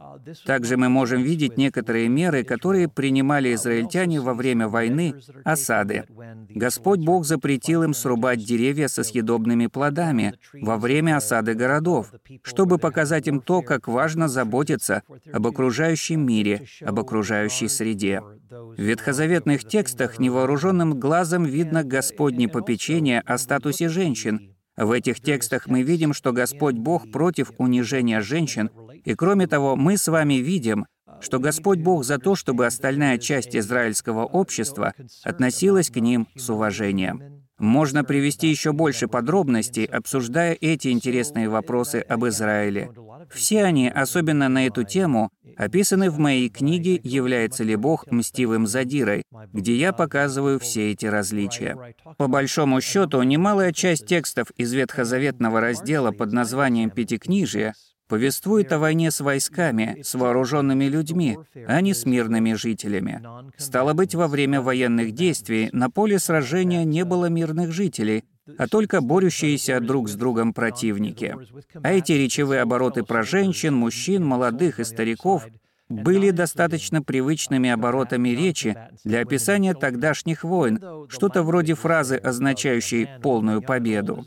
[0.44, 5.14] Также мы можем видеть некоторые меры, которые принимали израильтяне во время войны,
[5.44, 6.04] осады.
[6.50, 10.34] Господь Бог запретил им срубать деревья со съедобными плодами
[10.68, 15.02] во время осады городов, чтобы показать им то, как важно заботиться
[15.32, 18.20] об окружающем мире, об окружающей среде.
[18.50, 24.54] В ветхозаветных текстах невооруженным глазом видно Господне попечение о статусе женщин.
[24.76, 28.70] В этих текстах мы видим, что Господь Бог против унижения женщин
[29.06, 30.84] и кроме того, мы с вами видим,
[31.22, 34.92] что Господь Бог за то, чтобы остальная часть израильского общества
[35.24, 37.37] относилась к ним с уважением.
[37.58, 42.90] Можно привести еще больше подробностей, обсуждая эти интересные вопросы об Израиле.
[43.32, 49.24] Все они, особенно на эту тему, описаны в моей книге «Является ли Бог мстивым задирой»,
[49.52, 51.76] где я показываю все эти различия.
[52.16, 57.74] По большому счету, немалая часть текстов из ветхозаветного раздела под названием «Пятикнижие»
[58.08, 63.22] повествует о войне с войсками, с вооруженными людьми, а не с мирными жителями.
[63.56, 68.24] Стало быть, во время военных действий на поле сражения не было мирных жителей,
[68.56, 71.36] а только борющиеся друг с другом противники.
[71.82, 75.46] А эти речевые обороты про женщин, мужчин, молодых и стариков
[75.88, 84.24] были достаточно привычными оборотами речи для описания тогдашних войн, что-то вроде фразы, означающей полную победу.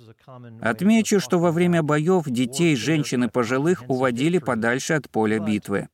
[0.62, 5.88] Отмечу, что во время боев детей, женщин и пожилых уводили подальше от поля битвы.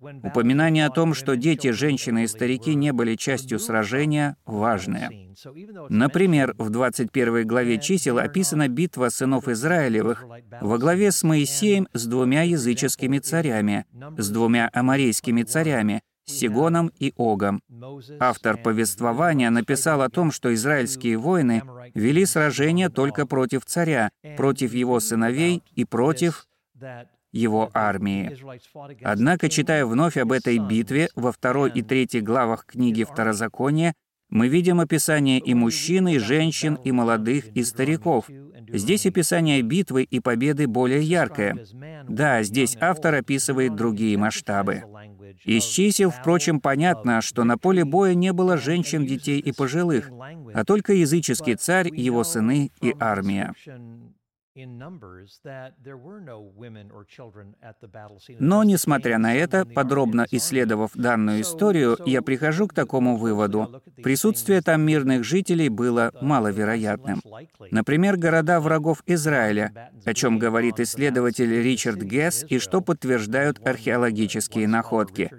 [0.00, 5.10] Упоминание о том, что дети, женщины и старики не были частью сражения, важное.
[5.90, 10.24] Например, в 21 главе чисел описана битва сынов Израилевых
[10.60, 13.84] во главе с Моисеем с двумя языческими царями,
[14.16, 17.60] с двумя аморейскими царями, Сигоном и Огом.
[18.18, 21.62] Автор повествования написал о том, что израильские воины
[21.94, 26.46] вели сражение только против царя, против его сыновей и против
[27.32, 28.36] его армии.
[29.02, 33.94] Однако, читая вновь об этой битве во второй и третьей главах книги Второзакония,
[34.30, 38.26] мы видим описание и мужчин, и женщин, и молодых, и стариков.
[38.68, 41.66] Здесь описание битвы и победы более яркое.
[42.08, 44.84] Да, здесь автор описывает другие масштабы.
[45.44, 50.10] Из чисел, впрочем, понятно, что на поле боя не было женщин, детей и пожилых,
[50.54, 53.54] а только языческий царь, его сыны и армия.
[58.38, 63.82] Но, несмотря на это, подробно исследовав данную историю, я прихожу к такому выводу.
[64.02, 67.22] Присутствие там мирных жителей было маловероятным.
[67.70, 75.30] Например, города врагов Израиля, о чем говорит исследователь Ричард Гесс и что подтверждают археологические находки.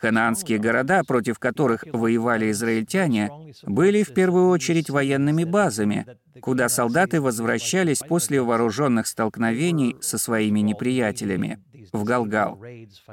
[0.00, 3.30] Ханаанские города, против которых воевали израильтяне,
[3.62, 6.06] были в первую очередь военными базами,
[6.40, 11.60] куда солдаты возвращались после вооруженных столкновений со своими неприятелями,
[11.92, 12.60] в Галгал.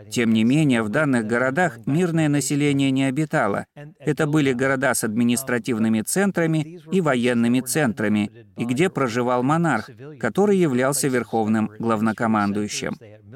[0.10, 3.66] Тем не менее, в данных городах мирное население не обитало.
[4.00, 11.08] Это были города с административными центрами и военными центрами, и где проживал монарх, который являлся
[11.08, 12.96] верховным главнокомандующим.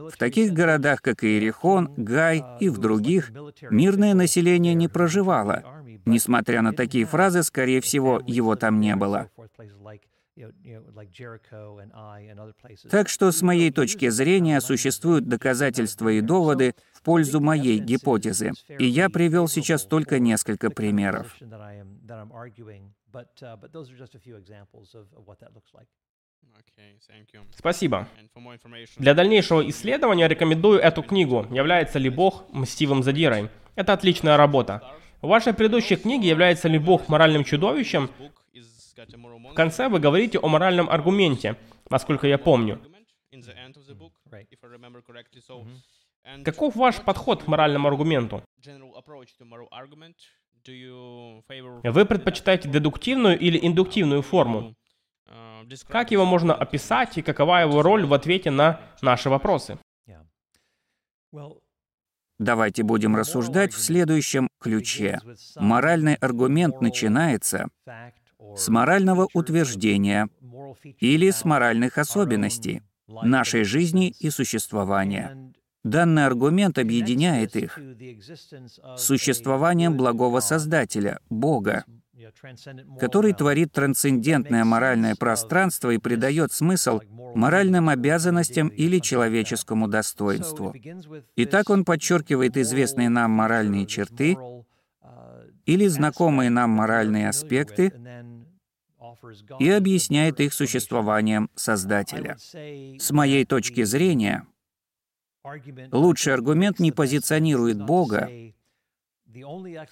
[0.09, 3.31] В таких городах, как Иерихон, Гай и в других,
[3.69, 5.63] мирное население не проживало,
[6.05, 9.29] Несмотря на такие фразы, скорее всего, его там не было.
[12.89, 18.51] Так что, с моей точки зрения, существуют доказательства и доводы в пользу моей гипотезы.
[18.67, 21.35] И я привел сейчас только несколько примеров.
[27.57, 28.07] Спасибо.
[28.97, 33.49] Для дальнейшего исследования рекомендую эту книгу «Является ли Бог мстивым задирой?».
[33.75, 34.81] Это отличная работа.
[35.25, 38.11] В вашей предыдущей книге является ли Бог моральным чудовищем?
[39.49, 41.57] В конце вы говорите о моральном аргументе,
[41.89, 42.79] насколько я помню.
[46.43, 48.43] Каков ваш подход к моральному аргументу?
[51.83, 54.75] Вы предпочитаете дедуктивную или индуктивную форму?
[55.87, 59.79] Как его можно описать и какова его роль в ответе на наши вопросы?
[62.39, 65.19] Давайте будем рассуждать в следующем ключе.
[65.55, 67.69] Моральный аргумент начинается
[68.55, 70.29] с морального утверждения
[70.99, 75.53] или с моральных особенностей нашей жизни и существования.
[75.83, 81.85] Данный аргумент объединяет их с существованием благого Создателя, Бога,
[82.99, 87.01] который творит трансцендентное моральное пространство и придает смысл
[87.35, 90.73] моральным обязанностям или человеческому достоинству.
[91.35, 94.37] Итак, он подчеркивает известные нам моральные черты
[95.65, 97.91] или знакомые нам моральные аспекты
[99.59, 102.37] и объясняет их существованием Создателя.
[102.37, 104.45] С моей точки зрения,
[105.91, 108.29] лучший аргумент не позиционирует Бога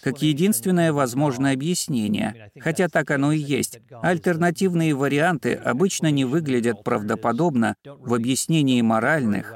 [0.02, 3.80] как единственное возможное объяснение, хотя так оно и есть.
[4.02, 9.54] Альтернативные варианты обычно не выглядят правдоподобно в объяснении моральных,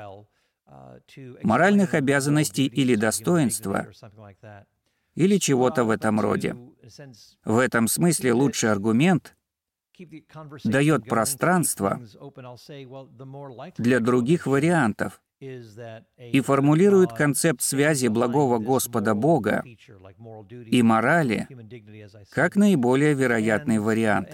[1.44, 3.88] моральных обязанностей или достоинства,
[5.16, 6.56] или чего-то в этом роде.
[7.44, 9.36] В этом смысле лучший аргумент
[10.64, 12.00] дает пространство
[13.78, 19.64] для других вариантов, и формулирует концепт связи благого Господа Бога
[20.66, 21.48] и морали
[22.32, 24.30] как наиболее вероятный вариант.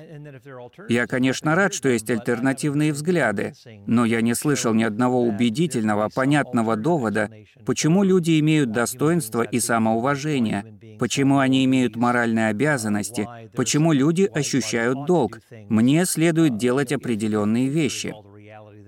[0.88, 3.54] Я, конечно, рад, что есть альтернативные взгляды,
[3.86, 7.30] но я не слышал ни одного убедительного, понятного довода,
[7.66, 15.40] почему люди имеют достоинство и самоуважение, почему они имеют моральные обязанности, почему люди ощущают долг.
[15.68, 18.14] Мне следует делать определенные вещи.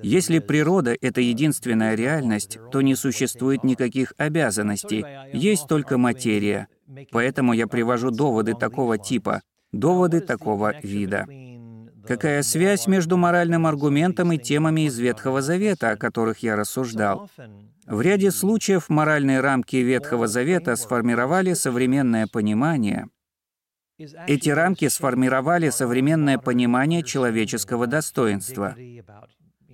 [0.06, 6.68] Если природа— это единственная реальность, то не существует никаких обязанностей, есть только материя.
[7.12, 9.42] Поэтому я привожу доводы такого типа,
[9.72, 11.26] доводы такого вида.
[12.08, 17.28] Какая связь между моральным аргументом и темами из Ветхого Завета, о которых я рассуждал?
[17.88, 23.08] В ряде случаев моральные рамки Ветхого Завета сформировали современное понимание.
[24.28, 28.76] Эти рамки сформировали современное понимание человеческого достоинства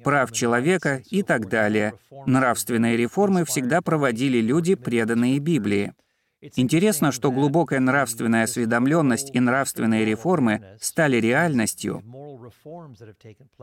[0.04, 1.94] прав человека и так далее.
[2.26, 5.94] Нравственные реформы всегда проводили люди, преданные Библии.
[6.56, 12.04] Интересно, что глубокая нравственная осведомленность и нравственные реформы стали реальностью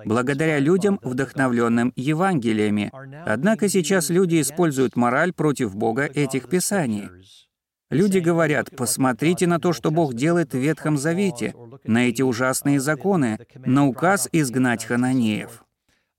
[0.05, 2.93] благодаря людям, вдохновленным Евангелиями.
[3.27, 7.09] Однако сейчас люди используют мораль против Бога этих писаний.
[7.91, 13.39] Люди говорят, посмотрите на то, что Бог делает в Ветхом Завете, на эти ужасные законы,
[13.55, 15.65] на указ изгнать хананеев.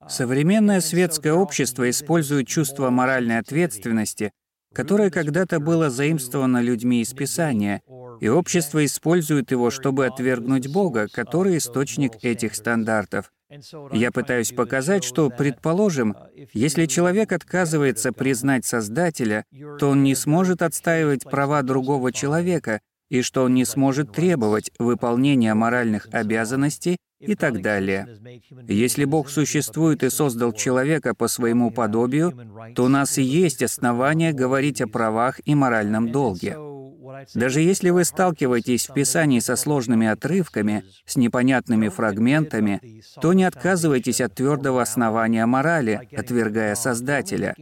[0.07, 4.31] Современное светское общество использует чувство моральной ответственности,
[4.73, 7.81] которое когда-то было заимствовано людьми из Писания,
[8.21, 13.31] и общество использует его, чтобы отвергнуть Бога, который источник этих стандартов.
[13.91, 16.15] Я пытаюсь показать, что, предположим,
[16.53, 19.43] если человек отказывается признать Создателя,
[19.79, 25.55] то он не сможет отстаивать права другого человека, и что он не сможет требовать выполнения
[25.55, 28.07] моральных обязанностей и так далее.
[28.67, 32.33] Если Бог существует и создал человека по своему подобию,
[32.75, 36.57] то у нас есть основания говорить о правах и моральном долге.
[37.33, 44.21] Даже если вы сталкиваетесь в Писании со сложными отрывками, с непонятными фрагментами, то не отказывайтесь
[44.21, 47.55] от твердого основания морали, отвергая Создателя.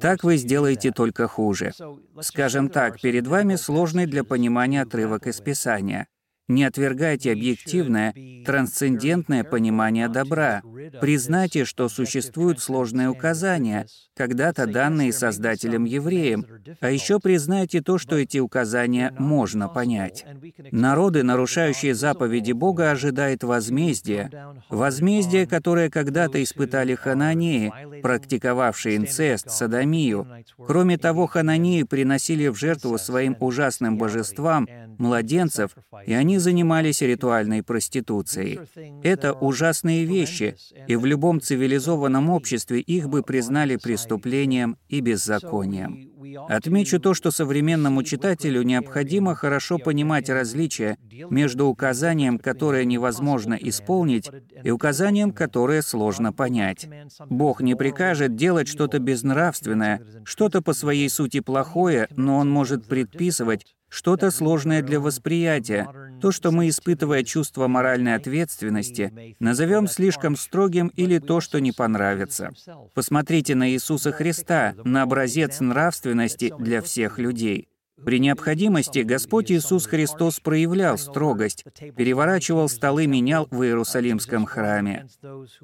[0.00, 1.72] Так вы сделаете только хуже.
[2.20, 6.06] Скажем так, перед вами сложный для понимания отрывок из Писания.
[6.48, 10.62] Не отвергайте объективное, трансцендентное понимание добра.
[11.00, 16.44] Признайте, что существуют сложные указания, когда-то данные Создателем евреям,
[16.80, 20.24] а еще признайте то, что эти указания можно понять.
[20.72, 24.30] Народы, нарушающие заповеди Бога, ожидают возмездия.
[24.68, 30.26] Возмездие, которое когда-то испытали хананеи, практиковавшие инцест, садомию.
[30.66, 35.76] Кроме того, хананеи приносили в жертву своим ужасным божествам младенцев,
[36.06, 38.60] и они занимались ритуальной проституцией.
[39.02, 46.12] Это ужасные вещи, и в любом цивилизованном обществе их бы признали преступлением и беззаконием.
[46.48, 50.96] Отмечу то, что современному читателю необходимо хорошо понимать различия
[51.30, 54.30] между указанием, которое невозможно исполнить,
[54.62, 56.88] и указанием, которое сложно понять.
[57.28, 63.66] Бог не прикажет делать что-то безнравственное, что-то по своей сути плохое, но Он может предписывать
[63.92, 65.86] что-то сложное для восприятия,
[66.22, 72.52] то, что мы, испытывая чувство моральной ответственности, назовем слишком строгим или то, что не понравится.
[72.94, 77.68] Посмотрите на Иисуса Христа, на образец нравственности для всех людей.
[78.04, 81.64] При необходимости Господь Иисус Христос проявлял строгость,
[81.96, 85.06] переворачивал столы, менял в Иерусалимском храме.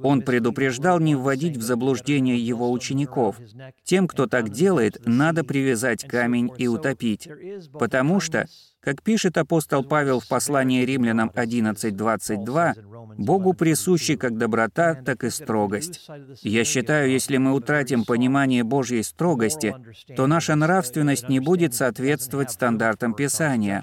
[0.03, 3.36] Он предупреждал не вводить в заблуждение его учеников.
[3.84, 7.28] Тем, кто так делает, надо привязать камень и утопить.
[7.72, 8.47] Потому что,
[8.81, 16.09] как пишет апостол Павел в послании римлянам 11.22, Богу присущи как доброта, так и строгость.
[16.43, 19.74] Я считаю, если мы утратим понимание Божьей строгости,
[20.16, 23.83] то наша нравственность не будет соответствовать стандартам Писания,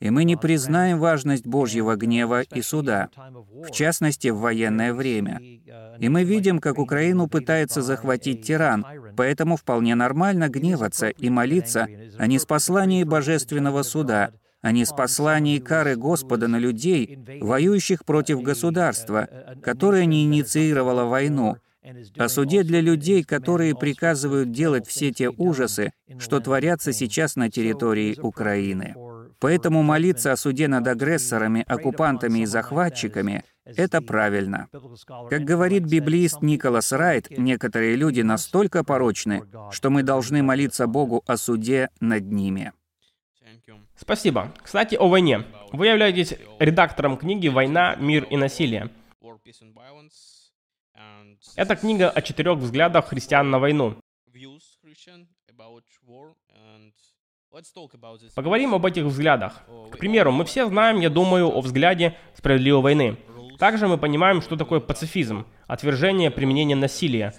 [0.00, 3.10] и мы не признаем важность Божьего гнева и суда,
[3.52, 5.40] в частности, в военное время.
[5.98, 8.84] И мы видим, как Украину пытается захватить тиран,
[9.16, 11.86] поэтому вполне нормально гневаться и молиться
[12.18, 14.32] о неспослании божественного суда,
[14.62, 19.28] о неспослании кары Господа на людей, воюющих против государства,
[19.62, 21.56] которое не инициировало войну,
[22.16, 28.18] о суде для людей, которые приказывают делать все те ужасы, что творятся сейчас на территории
[28.20, 28.94] Украины.
[29.40, 34.68] Поэтому молиться о суде над агрессорами, оккупантами и захватчиками— это правильно.
[35.30, 41.36] Как говорит библиист Николас Райт, некоторые люди настолько порочны, что мы должны молиться Богу о
[41.38, 42.72] суде над ними.
[43.96, 44.52] Спасибо.
[44.62, 45.44] Кстати, о войне.
[45.72, 48.90] Вы являетесь редактором книги «Война, мир и насилие».
[51.56, 53.96] Это книга о четырех взглядах христиан на войну.
[58.34, 59.62] Поговорим об этих взглядах.
[59.90, 63.16] К примеру, мы все знаем, я думаю, о взгляде справедливой войны.
[63.58, 67.34] Также мы понимаем, что такое пацифизм, отвержение применения насилия,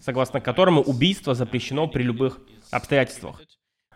[0.00, 2.40] согласно которому убийство запрещено при любых
[2.70, 3.40] обстоятельствах.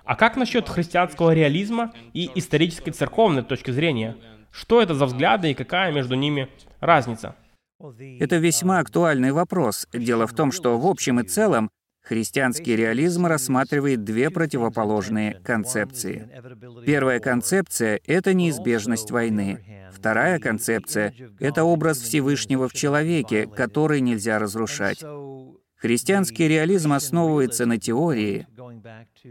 [0.04, 4.16] А как насчет христианского реализма и исторической церковной точки зрения?
[4.50, 6.48] Что это за взгляды и какая между ними
[6.80, 7.36] разница?
[8.20, 9.86] Это весьма актуальный вопрос.
[9.92, 11.70] Дело в том, что в общем и целом
[12.02, 16.28] Христианский реализм рассматривает две противоположные концепции.
[16.84, 19.88] Первая концепция— это неизбежность войны.
[19.92, 25.02] Вторая концепция— это образ Всевышнего в человеке, который нельзя разрушать.
[25.76, 28.46] Христианский реализм основывается на теории.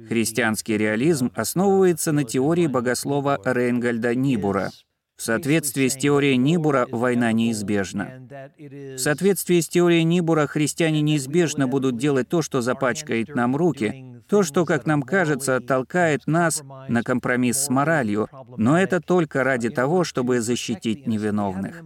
[0.07, 4.71] Христианский реализм основывается на теории богослова Рейнгольда Нибура—
[5.21, 8.27] в соответствии с теорией Нибура война неизбежна.
[8.57, 14.41] В соответствии с теорией Нибура христиане неизбежно будут делать то, что запачкает нам руки, то,
[14.41, 20.03] что, как нам кажется, толкает нас на компромисс с моралью, но это только ради того,
[20.03, 21.83] чтобы защитить невиновных.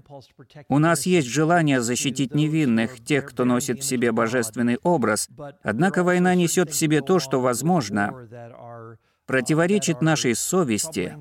[0.69, 5.27] У нас есть желание защитить невинных, тех, кто носит в себе божественный образ,
[5.61, 8.13] однако война несет в себе то, что возможно,
[9.25, 11.17] противоречит нашей совести,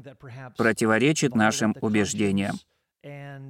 [0.57, 2.57] противоречит нашим убеждениям.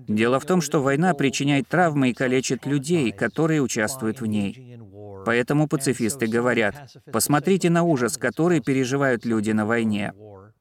[0.08, 4.78] Дело в том, что война причиняет травмы и калечит людей, которые участвуют в ней.
[5.24, 6.74] Поэтому пацифисты говорят,
[7.12, 10.12] посмотрите на ужас, который переживают люди на войне.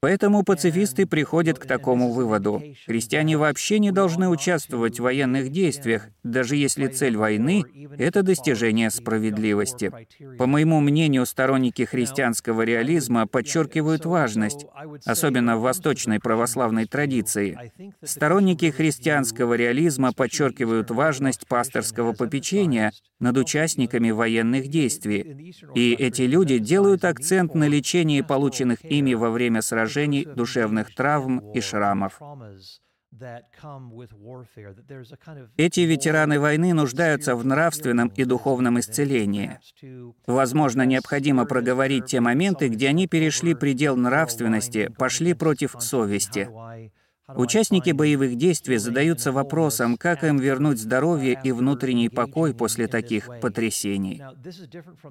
[0.03, 2.61] Поэтому пацифисты приходят к такому выводу.
[2.85, 7.63] Христиане вообще не должны участвовать в военных действиях, даже если цель войны—
[7.97, 9.93] это достижение справедливости.
[10.37, 14.65] По моему мнению, сторонники христианского реализма подчеркивают важность,
[15.05, 17.71] особенно в восточной православной традиции.
[18.03, 22.91] Сторонники христианского реализма подчеркивают важность пасторского попечения
[23.21, 25.55] над участниками военных действий.
[25.75, 31.39] И эти люди делают акцент на лечении полученных ими во время сражений поражений, душевных травм
[31.53, 32.19] и шрамов.
[35.55, 39.59] Эти ветераны войны нуждаются в нравственном и духовном исцелении.
[40.25, 46.49] Возможно, необходимо проговорить те моменты, где они перешли предел нравственности, пошли против совести.
[47.29, 54.21] Участники боевых действий задаются вопросом, как им вернуть здоровье и внутренний покой после таких потрясений.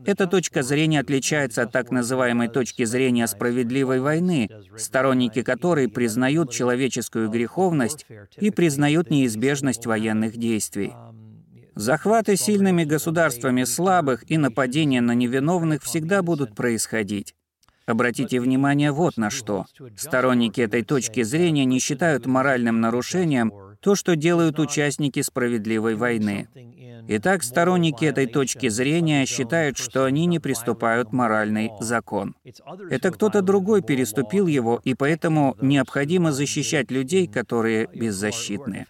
[0.04, 7.30] Эта точка зрения отличается от так называемой точки зрения справедливой войны, сторонники которой признают человеческую
[7.30, 8.04] греховность
[8.36, 10.92] и признают неизбежность военных действий.
[11.74, 17.34] Захваты сильными государствами слабых и нападения на невиновных всегда будут происходить.
[17.86, 19.66] Обратите внимание вот на что.
[19.96, 26.48] Сторонники этой точки зрения не считают моральным нарушением то, что делают участники справедливой войны.
[27.08, 32.34] Итак, сторонники этой точки зрения считают, что они не приступают моральный закон.
[32.90, 38.86] Это кто-то другой переступил его, и поэтому необходимо защищать людей, которые беззащитны.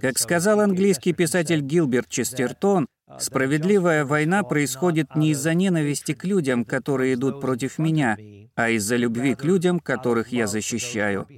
[0.00, 2.86] Как сказал английский писатель Гилберт Честертон,
[3.20, 8.16] Справедливая война происходит не из-за ненависти к людям, которые идут против меня,
[8.56, 11.28] а из-за любви к людям, которых я защищаю.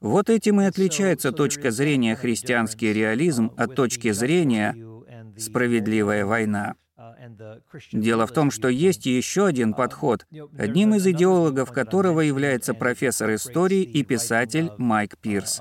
[0.00, 4.74] Вот этим и отличается точка зрения христианский реализм от точки зрения
[5.38, 6.74] справедливая война.
[7.92, 10.26] Дело в том, что есть еще один подход,
[10.56, 15.60] одним из идеологов которого является профессор истории и писатель Майк Пирс.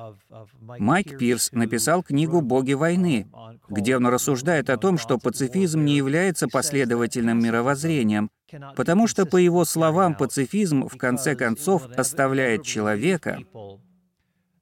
[0.62, 3.28] Майк Пирс написал книгу «Боги войны»,
[3.68, 8.30] где он рассуждает о том, что пацифизм не является последовательным мировоззрением,
[8.76, 13.40] потому что, по его словам, пацифизм в конце концов оставляет человека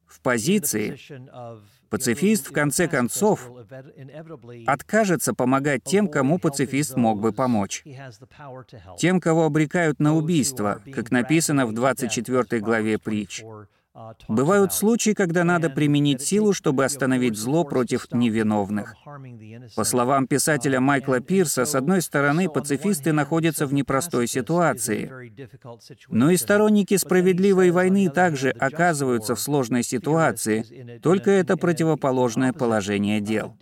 [0.05, 0.97] в позиции,
[1.91, 3.51] Пацифист, в конце концов,
[4.65, 7.83] откажется помогать тем, кому пацифист мог бы помочь.
[8.97, 13.43] Тем, кого обрекают на убийство, как написано в 24 главе притч.
[14.29, 18.95] Бывают случаи, когда надо применить силу, чтобы остановить зло против невиновных.
[19.75, 25.11] По словам писателя Майкла Пирса, с одной стороны, пацифисты находятся в непростой ситуации,
[26.09, 33.57] но и сторонники справедливой войны также оказываются в сложной ситуации, только это противоположное положение дел.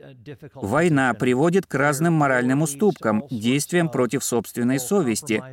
[0.54, 5.44] Война приводит к разным моральным уступкам, действиям против собственной совести.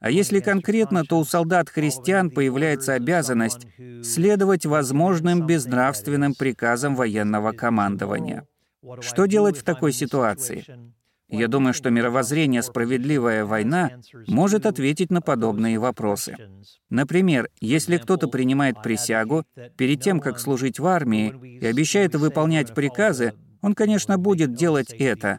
[0.00, 3.68] А если конкретно, то у солдат-христиан появляется обязанность
[4.02, 4.23] следовать
[4.64, 8.46] возможным безнравственным приказам военного командования.
[9.00, 10.64] Что делать в такой ситуации?
[11.28, 13.92] Я думаю, что мировоззрение «справедливая война»
[14.28, 16.36] может ответить на подобные вопросы.
[16.90, 19.44] Например, если кто-то принимает присягу
[19.76, 23.32] перед тем, как служить в армии, и обещает выполнять приказы,
[23.64, 25.38] он, конечно, будет делать это.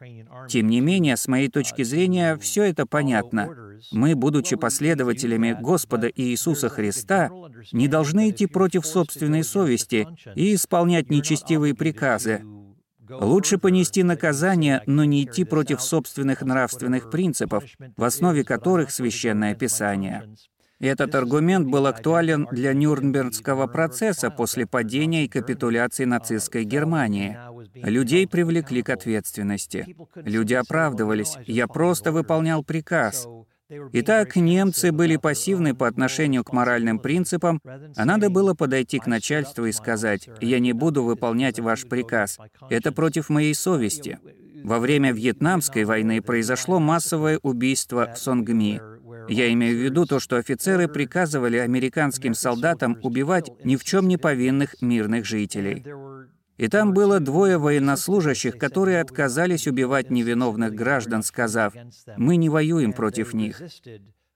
[0.49, 3.55] Тем не менее, с моей точки зрения, все это понятно.
[3.91, 7.29] Мы, будучи последователями Господа Иисуса Христа,
[7.71, 12.41] не должны идти против собственной совести и исполнять нечестивые приказы.
[13.07, 17.63] Лучше понести наказание, но не идти против собственных нравственных принципов,
[17.95, 20.23] в основе которых священное писание.
[20.79, 27.37] Этот аргумент был актуален для Нюрнбергского процесса после падения и капитуляции нацистской Германии.
[27.75, 29.95] Людей привлекли к ответственности.
[30.15, 31.37] Люди оправдывались.
[31.45, 33.27] «Я просто выполнял приказ».
[33.93, 37.59] Итак, немцы были пассивны по отношению к моральным принципам,
[37.95, 42.37] а надо было подойти к начальству и сказать, «Я не буду выполнять ваш приказ.
[42.69, 44.19] Это против моей совести».
[44.63, 48.81] Во время Вьетнамской войны произошло массовое убийство в Сонгми.
[49.27, 54.17] Я имею в виду то, что офицеры приказывали американским солдатам убивать ни в чем не
[54.17, 55.85] повинных мирных жителей.
[56.57, 61.73] И там было двое военнослужащих, которые отказались убивать невиновных граждан, сказав,
[62.17, 63.61] «Мы не воюем против них».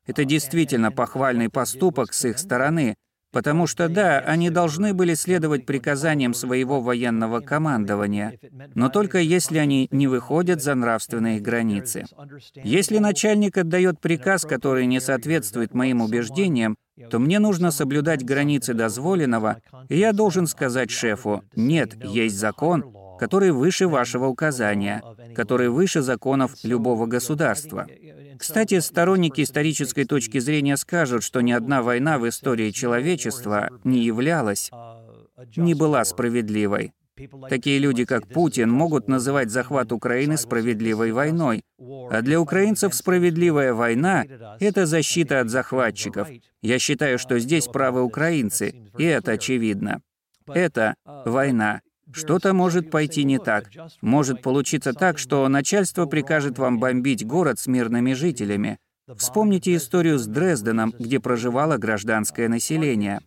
[0.06, 2.96] Это действительно похвальный поступок с их стороны,
[3.32, 8.40] Потому что да, они должны были следовать приказаниям своего военного командования,
[8.74, 12.06] но только если они не выходят за нравственные границы.
[12.56, 16.76] Если начальник отдает приказ, который не соответствует моим убеждениям,
[17.12, 23.52] то мне нужно соблюдать границы дозволенного, и я должен сказать шефу, нет, есть закон, который
[23.52, 25.04] выше вашего указания,
[25.36, 27.86] который выше законов любого государства.
[28.40, 34.72] Кстати, сторонники исторической точки зрения скажут, что ни одна война в истории человечества не являлась,
[35.58, 36.94] не была справедливой.
[37.50, 41.64] Такие люди, как Путин, могут называть захват Украины справедливой войной.
[42.10, 44.26] А для украинцев справедливая война—
[44.62, 46.30] это защита от захватчиков.
[46.62, 50.02] Я считаю, что здесь правы украинцы, и это очевидно.
[50.48, 51.82] Это война.
[52.12, 53.70] Что-то может пойти не так.
[54.02, 58.78] Может получиться так, что начальство прикажет вам бомбить город с мирными жителями.
[59.16, 63.22] Вспомните историю с Дрезденом, где проживало гражданское население.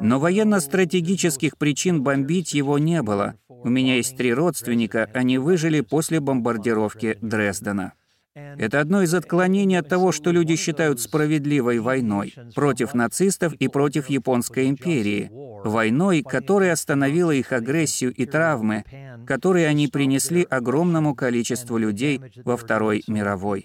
[0.00, 3.36] Но военно-стратегических причин бомбить его не было.
[3.48, 7.92] У меня есть три родственника, они выжили после бомбардировки Дрездена.
[8.34, 14.08] Это одно из отклонений от того, что люди считают справедливой войной против нацистов и против
[14.08, 15.30] Японской империи,
[15.64, 18.84] войной, которая остановила их агрессию и травмы,
[19.26, 23.64] которые они принесли огромному количеству людей во Второй мировой.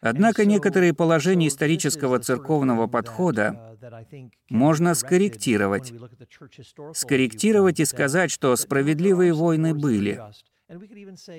[0.00, 3.76] Однако некоторые положения исторического церковного подхода
[4.50, 5.92] можно скорректировать.
[6.92, 10.20] Скорректировать и сказать, что справедливые войны были,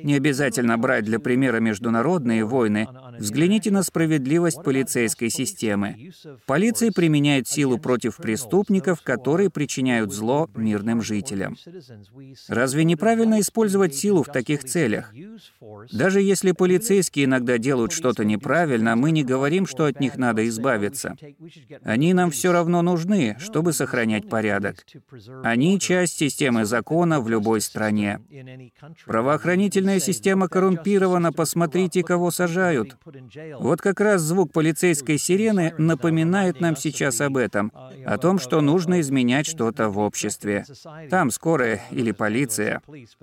[0.03, 2.87] не обязательно брать для примера международные войны.
[3.17, 6.11] Взгляните на справедливость полицейской системы.
[6.45, 11.55] Полиция применяет силу против преступников, которые причиняют зло мирным жителям.
[12.47, 15.13] Разве неправильно использовать силу в таких целях?
[15.91, 21.15] Даже если полицейские иногда делают что-то неправильно, мы не говорим, что от них надо избавиться.
[21.83, 24.85] Они нам все равно нужны, чтобы сохранять порядок.
[25.43, 28.19] Они часть системы закона в любой стране
[29.23, 32.97] Правоохранительная система коррумпирована, посмотрите, кого сажают.
[33.57, 37.71] Вот как раз звук полицейской сирены напоминает нам сейчас об этом,
[38.05, 40.65] о том, что нужно изменять что-то в обществе.
[41.09, 42.81] Там скорая или полиция.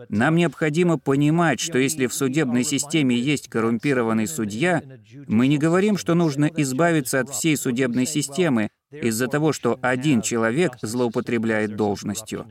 [0.09, 4.83] Нам необходимо понимать, что если в судебной системе есть коррумпированный судья,
[5.29, 10.79] мы не говорим, что нужно избавиться от всей судебной системы из-за того, что один человек
[10.81, 12.47] злоупотребляет должностью.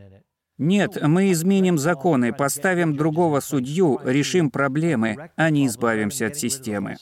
[0.60, 6.98] Нет, мы изменим законы, поставим другого судью, решим проблемы, а не избавимся от системы.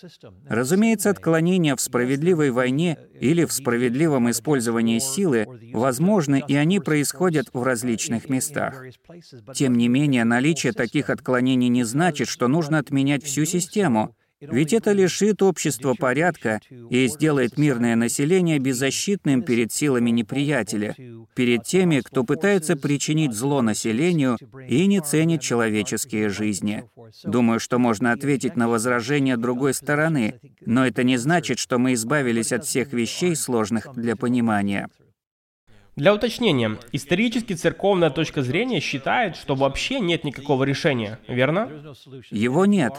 [0.48, 7.64] Разумеется, отклонения в справедливой войне или в справедливом использовании силы возможны, и они происходят в
[7.64, 8.84] различных местах.
[9.56, 14.16] Тем не менее, наличие таких отклонений не значит, что нужно отменять всю систему.
[14.40, 20.96] Ведь это лишит общества порядка и сделает мирное население беззащитным перед силами неприятеля,
[21.36, 26.84] перед теми, кто пытается причинить зло населению и не ценит человеческие жизни.
[27.24, 32.52] Думаю, что можно ответить на возражение другой стороны, но это не значит, что мы избавились
[32.52, 34.88] от всех вещей, сложных для понимания.
[35.98, 41.96] Для уточнения, исторически церковная точка зрения считает, что вообще нет никакого решения, верно?
[42.30, 42.94] Его нет.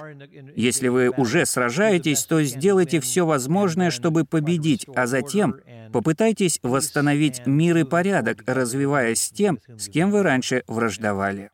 [0.56, 5.54] Если вы уже сражаетесь, то сделайте все возможное, чтобы победить, а затем
[5.92, 11.50] попытайтесь восстановить мир и порядок, развиваясь с тем, с кем вы раньше враждовали.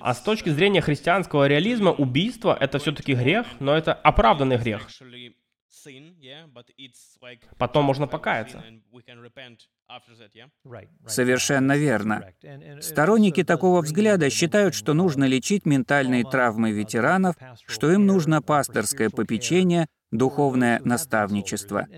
[0.00, 4.88] А с точки зрения христианского реализма убийство— это все-таки грех, но это оправданный грех.
[7.58, 8.62] Потом можно покаяться.
[11.06, 12.32] Совершенно верно.
[12.80, 19.86] Сторонники такого взгляда считают, что нужно лечить ментальные травмы ветеранов, что им нужно пасторское попечение,
[20.12, 21.88] духовное наставничество.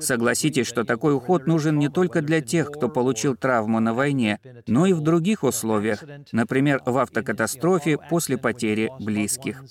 [0.00, 4.86] Согласитесь, что такой уход нужен не только для тех, кто получил травму на войне, но
[4.86, 9.62] и в других условиях, например, в автокатастрофе после потери близких.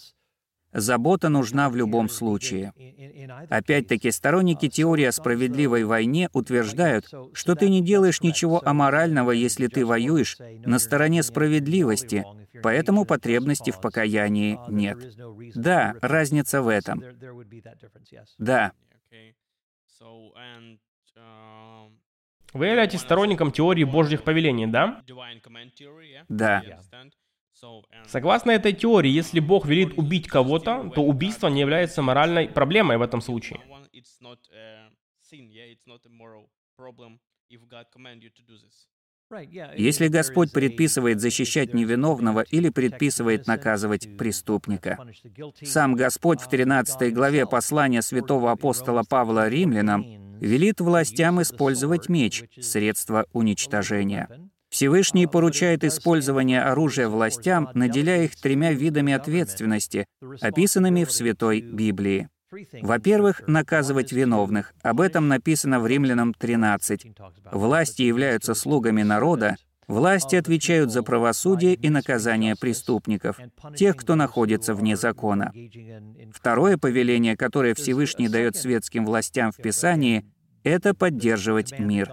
[0.74, 2.74] Забота нужна в любом случае.
[3.50, 9.86] Опять-таки, сторонники теории о справедливой войне утверждают, что ты не делаешь ничего аморального, если ты
[9.86, 12.26] воюешь на стороне справедливости,
[12.62, 14.98] поэтому потребности в покаянии нет.
[15.56, 17.04] Да, разница в этом.
[18.38, 18.72] Да.
[22.54, 25.02] Вы являетесь сторонником теории Божьих повелений, да?
[26.30, 26.64] Да.
[28.06, 33.02] Согласно этой теории, если Бог велит убить кого-то, то убийство не является моральной проблемой в
[33.02, 33.60] этом случае.
[39.76, 44.98] Если Господь предписывает защищать невиновного или предписывает наказывать преступника.
[45.64, 53.26] Сам Господь в 13 главе послания святого апостола Павла римлянам велит властям использовать меч, средство
[53.34, 54.30] уничтожения.
[54.70, 60.06] Всевышний поручает использование оружия властям, наделяя их тремя видами ответственности,
[60.42, 62.30] описанными в Святой Библии.
[62.82, 64.74] Во-первых, наказывать виновных.
[64.82, 67.12] Об этом написано в Римлянам 13.
[67.52, 69.58] Власти являются слугами народа,
[69.88, 73.40] Власти отвечают за правосудие и наказание преступников,
[73.76, 75.54] тех, кто находится вне закона.
[76.34, 80.26] Второе повеление, которое Всевышний дает светским властям в Писании,
[80.64, 82.12] это поддерживать мир.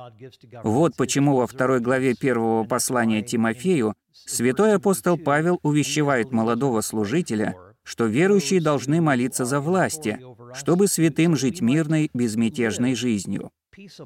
[0.63, 8.07] Вот почему во второй главе первого послания Тимофею святой апостол Павел увещевает молодого служителя, что
[8.07, 10.19] верующие должны молиться за власти,
[10.55, 13.51] чтобы святым жить мирной, безмятежной жизнью.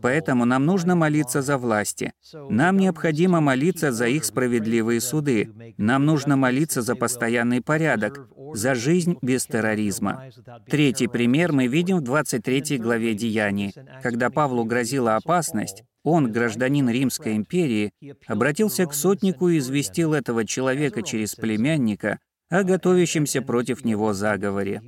[0.00, 2.12] Поэтому нам нужно молиться за власти.
[2.48, 5.74] Нам необходимо молиться за их справедливые суды.
[5.76, 10.24] Нам нужно молиться за постоянный порядок, за жизнь без терроризма.
[10.68, 13.74] Третий пример мы видим в 23 главе Деяний.
[14.02, 17.92] Когда Павлу грозила опасность, он, гражданин Римской империи,
[18.26, 22.18] обратился к сотнику и известил этого человека через племянника
[22.51, 24.82] о готовящемся против него заговоре.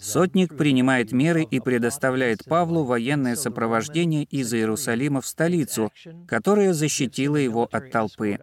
[0.00, 5.92] Сотник принимает меры и предоставляет Павлу военное сопровождение из Иерусалима в столицу,
[6.26, 8.38] которая защитила его от толпы.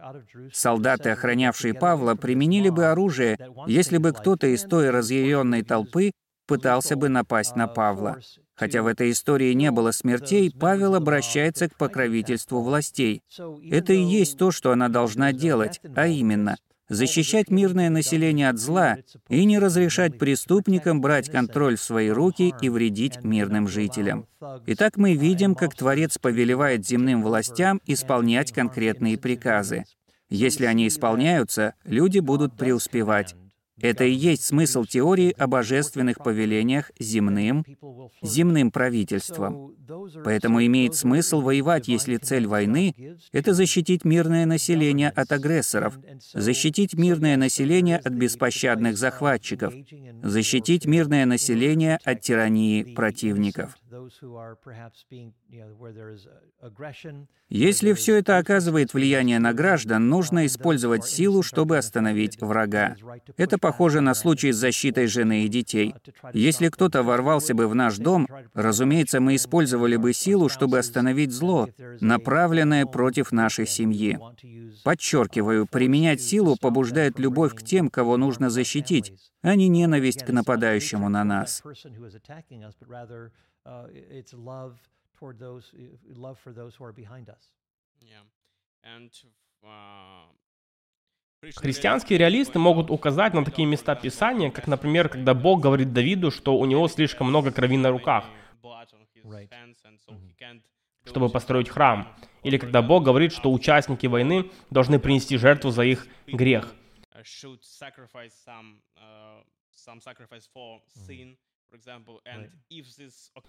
[0.52, 6.12] Солдаты, охранявшие Павла, применили бы оружие, если бы кто-то из той разъяренной толпы
[6.46, 8.18] пытался бы напасть на Павла.
[8.54, 13.22] Хотя в этой истории не было смертей, Павел обращается к покровительству властей.
[13.70, 16.56] Это и есть то, что она должна делать, а именно—
[16.88, 22.68] защищать мирное население от зла и не разрешать преступникам брать контроль в свои руки и
[22.68, 24.26] вредить мирным жителям.
[24.66, 29.84] Итак, мы видим, как Творец повелевает земным властям исполнять конкретные приказы.
[30.28, 33.34] Если они исполняются, люди будут преуспевать.
[33.80, 37.64] Это и есть смысл теории о божественных повелениях земным,
[38.22, 39.74] земным правительством.
[40.24, 42.94] Поэтому имеет смысл воевать, если цель войны—
[43.32, 45.98] это защитить мирное население от агрессоров,
[46.32, 49.74] защитить мирное население от беспощадных захватчиков,
[50.22, 53.76] защитить мирное население от тирании противников.
[57.48, 62.96] Если все это оказывает влияние на граждан, нужно использовать силу, чтобы остановить врага.
[63.36, 65.94] Это похоже на случай с защитой жены и детей.
[66.32, 71.68] Если кто-то ворвался бы в наш дом, разумеется, мы использовали бы силу, чтобы остановить зло,
[72.00, 74.18] направленное против нашей семьи.
[74.82, 81.08] Подчеркиваю, применять силу побуждает любовь к тем, кого нужно защитить, а не ненависть к нападающему
[81.08, 81.62] на нас.
[83.66, 84.76] Uh, it's love
[85.18, 85.72] toward those,
[86.06, 87.52] love for those who are behind us.
[88.00, 88.22] Yeah.
[88.82, 89.10] And
[89.62, 90.28] uh...
[91.56, 96.56] Христианские реалисты могут указать на такие места Писания, как, например, когда Бог говорит Давиду, что
[96.56, 98.24] у него слишком много крови на руках,
[101.04, 102.16] чтобы построить храм.
[102.42, 106.74] Или когда Бог говорит, что участники войны должны принести жертву за их грех.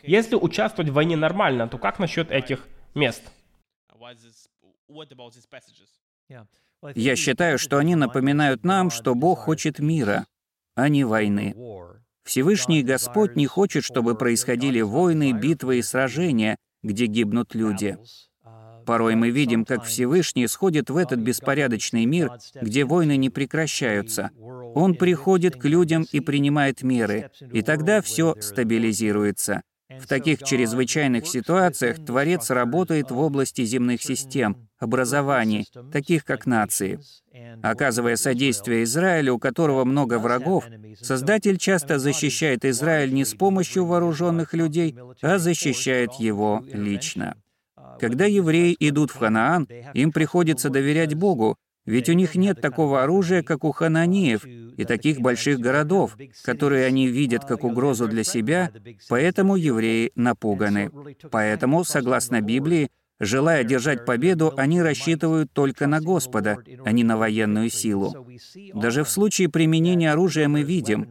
[0.04, 3.24] Если участвовать в войне нормально, то как насчет этих мест?
[6.96, 10.26] Я считаю, что они напоминают нам, что Бог хочет мира,
[10.76, 11.56] а не войны.
[12.24, 17.98] Всевышний Господь не хочет, чтобы происходили войны, битвы и сражения, где гибнут люди.
[18.86, 22.32] Порой мы видим, как Всевышний сходит в этот беспорядочный мир,
[22.62, 24.32] где войны не прекращаются.
[24.74, 29.62] Он приходит к людям и принимает меры, и тогда все стабилизируется.
[30.00, 37.00] В таких чрезвычайных ситуациях Творец работает в области земных систем, образований, таких как нации.
[37.62, 40.66] Оказывая содействие Израилю, у которого много врагов,
[41.00, 47.36] Создатель часто защищает Израиль не с помощью вооруженных людей, а защищает его лично.
[48.00, 53.44] Когда евреи идут в Ханаан, им приходится доверять Богу, ведь у них нет такого оружия,
[53.44, 58.72] как у хананиев, и таких больших городов, которые они видят как угрозу для себя,
[59.08, 60.92] поэтому евреи напуганы.
[61.30, 62.90] Поэтому, согласно Библии,
[63.20, 68.28] желая держать победу, они рассчитывают только на Господа, а не на военную силу.
[68.74, 71.08] Даже в случае применения оружия мы видим,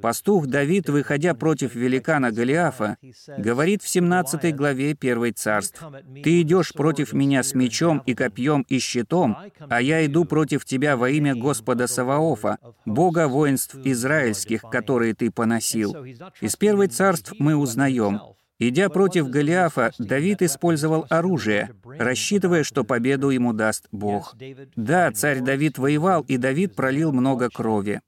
[0.00, 2.96] Пастух Давид, выходя против великана Голиафа,
[3.36, 5.82] говорит в 17 главе 1 царств,
[6.22, 9.36] «Ты идешь против меня с мечом и копьем и щитом,
[9.68, 15.94] а я иду против тебя во имя Господа Саваофа, Бога воинств израильских, которые ты поносил».
[16.40, 18.20] Из 1 царств мы узнаем,
[18.62, 24.36] Идя против Голиафа, Давид использовал оружие, рассчитывая, что победу ему даст Бог.
[24.76, 28.02] Да, царь Давид воевал, и Давид пролил много крови.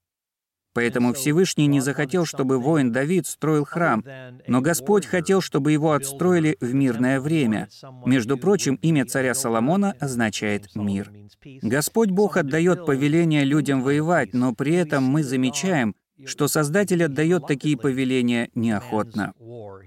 [0.75, 4.05] Поэтому Всевышний не захотел, чтобы воин Давид строил храм,
[4.47, 7.69] но Господь хотел, чтобы его отстроили в мирное время.
[8.07, 11.13] Между прочим, имя царя Соломона означает «мир».
[11.61, 15.95] Господь Бог отдает повеление людям воевать, но при этом мы замечаем,
[16.25, 19.35] что Создатель отдает такие повеления неохотно.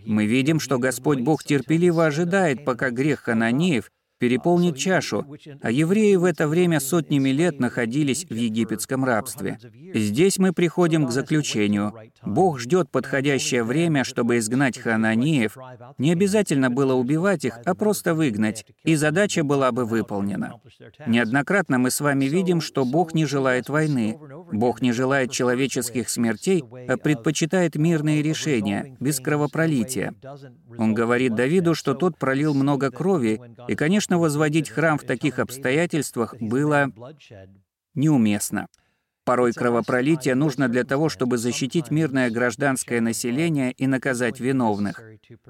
[0.05, 5.25] Мы видим, что Господь Бог терпеливо ожидает, пока грех хананеев переполнит чашу,
[5.61, 9.59] а евреи в это время сотнями лет находились в египетском рабстве.
[9.93, 11.93] Здесь мы приходим к заключению.
[12.23, 15.57] Бог ждет подходящее время, чтобы изгнать хананиев.
[15.97, 20.53] Не обязательно было убивать их, а просто выгнать, и задача была бы выполнена.
[21.05, 24.17] Неоднократно мы с вами видим, что Бог не желает войны.
[24.51, 30.13] Бог не желает человеческих смертей, а предпочитает мирные решения, без кровопролития.
[30.77, 36.35] Он говорит Давиду, что тот пролил много крови, и, конечно, возводить храм в таких обстоятельствах
[36.39, 36.91] было
[37.93, 38.67] неуместно.
[39.25, 45.01] Порой кровопролитие нужно для того, чтобы защитить мирное гражданское население и наказать виновных.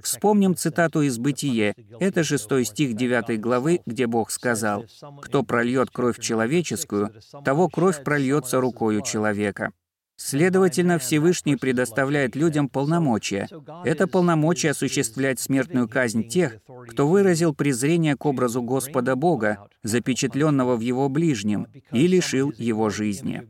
[0.02, 1.76] Вспомним цитату из «Бытие».
[2.00, 4.86] Это шестой стих 9 главы, где Бог сказал,
[5.22, 7.12] «Кто прольет кровь человеческую,
[7.44, 9.74] того кровь прольется рукою человека».
[10.18, 13.48] Следовательно, Всевышний предоставляет людям полномочия.
[13.84, 20.80] Это полномочия осуществлять смертную казнь тех, кто выразил презрение к образу Господа Бога, запечатленного в
[20.80, 23.44] его ближнем, и лишил его жизни.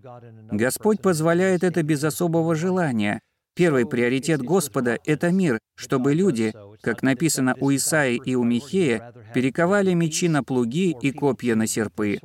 [0.52, 3.22] Господь позволяет это без особого желания,
[3.56, 9.94] Первый приоритет Господа— это мир, чтобы люди, как написано у Исаи и у Михея, перековали
[9.94, 12.20] мечи на плуги и копья на серпы.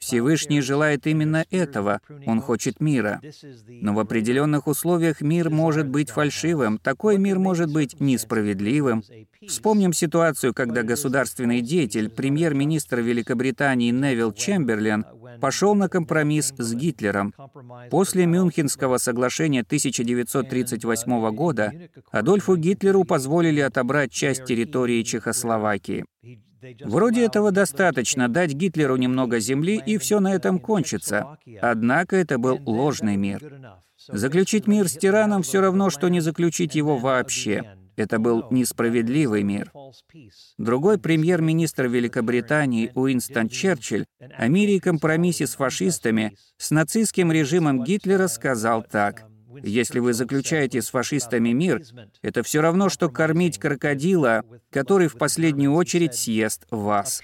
[0.00, 3.20] Всевышний желает именно этого, Он хочет мира.
[3.68, 9.04] Но в определенных условиях мир может быть фальшивым, такой мир может быть несправедливым.
[9.46, 15.04] Вспомним ситуацию, когда государственный деятель, премьер-министр Великобритании Невил Чемберлен
[15.40, 17.34] пошел на компромисс с Гитлером.
[17.90, 19.64] После Мюнхенского соглашения
[20.72, 21.72] 1938 года
[22.10, 26.04] Адольфу Гитлеру позволили отобрать часть территории Чехословакии.
[26.84, 31.36] Вроде этого достаточно дать Гитлеру немного земли, и все на этом кончится.
[31.60, 33.42] Однако это был ложный мир.
[34.08, 37.76] Заключить мир с тираном все равно, что не заключить его вообще.
[37.96, 39.70] Это был несправедливый мир.
[40.56, 48.28] Другой премьер-министр Великобритании Уинстон Черчилль о мире и компромиссе с фашистами с нацистским режимом Гитлера
[48.28, 49.24] сказал так.
[49.62, 51.82] Если вы заключаете с фашистами мир,
[52.22, 57.22] это все равно, что кормить крокодила, который в последнюю очередь съест вас.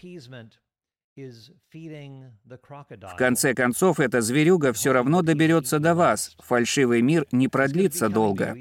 [1.16, 6.36] В конце концов, эта зверюга все равно доберется до вас.
[6.38, 8.54] Фальшивый мир не продлится долго.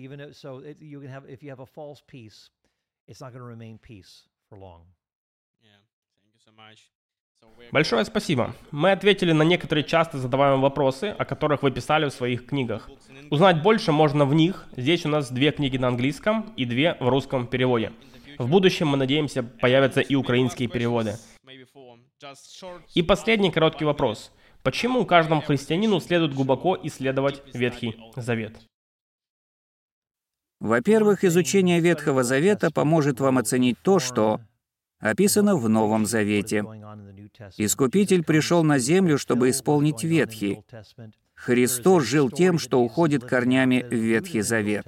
[7.71, 8.55] Большое спасибо.
[8.71, 12.89] Мы ответили на некоторые часто задаваемые вопросы, о которых вы писали в своих книгах.
[13.29, 14.65] Узнать больше можно в них.
[14.77, 17.91] Здесь у нас две книги на английском и две в русском переводе.
[18.37, 21.15] В будущем, мы надеемся, появятся и украинские переводы.
[22.93, 24.31] И последний короткий вопрос.
[24.63, 28.57] Почему каждому христианину следует глубоко исследовать Ветхий Завет?
[30.59, 34.39] Во-первых, изучение Ветхого Завета поможет вам оценить то, что
[34.99, 36.63] описано в Новом Завете.
[37.57, 40.63] Искупитель пришел на землю, чтобы исполнить Ветхий.
[41.37, 44.85] Христос жил тем, что уходит корнями в Ветхий Завет.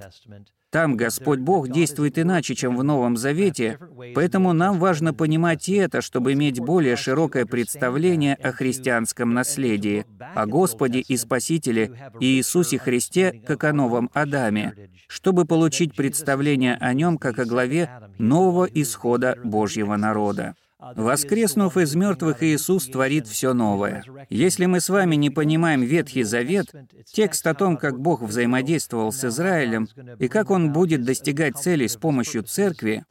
[0.70, 3.78] Там Господь Бог действует иначе, чем в Новом Завете,
[4.14, 10.46] поэтому нам важно понимать и это, чтобы иметь более широкое представление о христианском наследии, о
[10.46, 17.18] Господе и Спасителе и Иисусе Христе, как о новом Адаме, чтобы получить представление о нем
[17.18, 20.54] как о главе нового исхода Божьего народа.
[20.80, 24.02] Воскреснув из мертвых, Иисус творит все новое.
[24.30, 26.68] Если мы с вами не понимаем Ветхий Завет,
[27.04, 31.96] текст о том, как Бог взаимодействовал с Израилем и как Он будет достигать целей с
[31.96, 33.04] помощью церкви,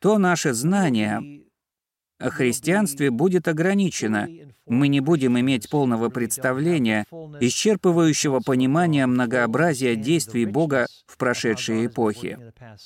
[0.00, 1.43] то наше знание
[2.18, 4.28] о христианстве будет ограничено.
[4.66, 12.38] Мы не будем иметь полного представления, исчерпывающего понимания многообразия действий Бога в прошедшие эпохи.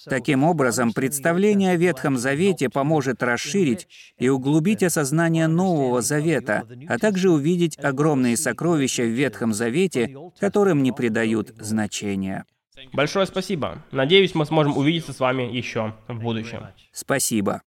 [0.06, 3.86] Таким образом, представление о Ветхом Завете поможет расширить
[4.18, 10.90] и углубить осознание Нового Завета, а также увидеть огромные сокровища в Ветхом Завете, которым не
[10.90, 12.44] придают значения.
[12.92, 13.84] Большое спасибо.
[13.92, 16.66] Надеюсь, мы сможем увидеться с вами еще в будущем.
[16.92, 17.62] Спасибо.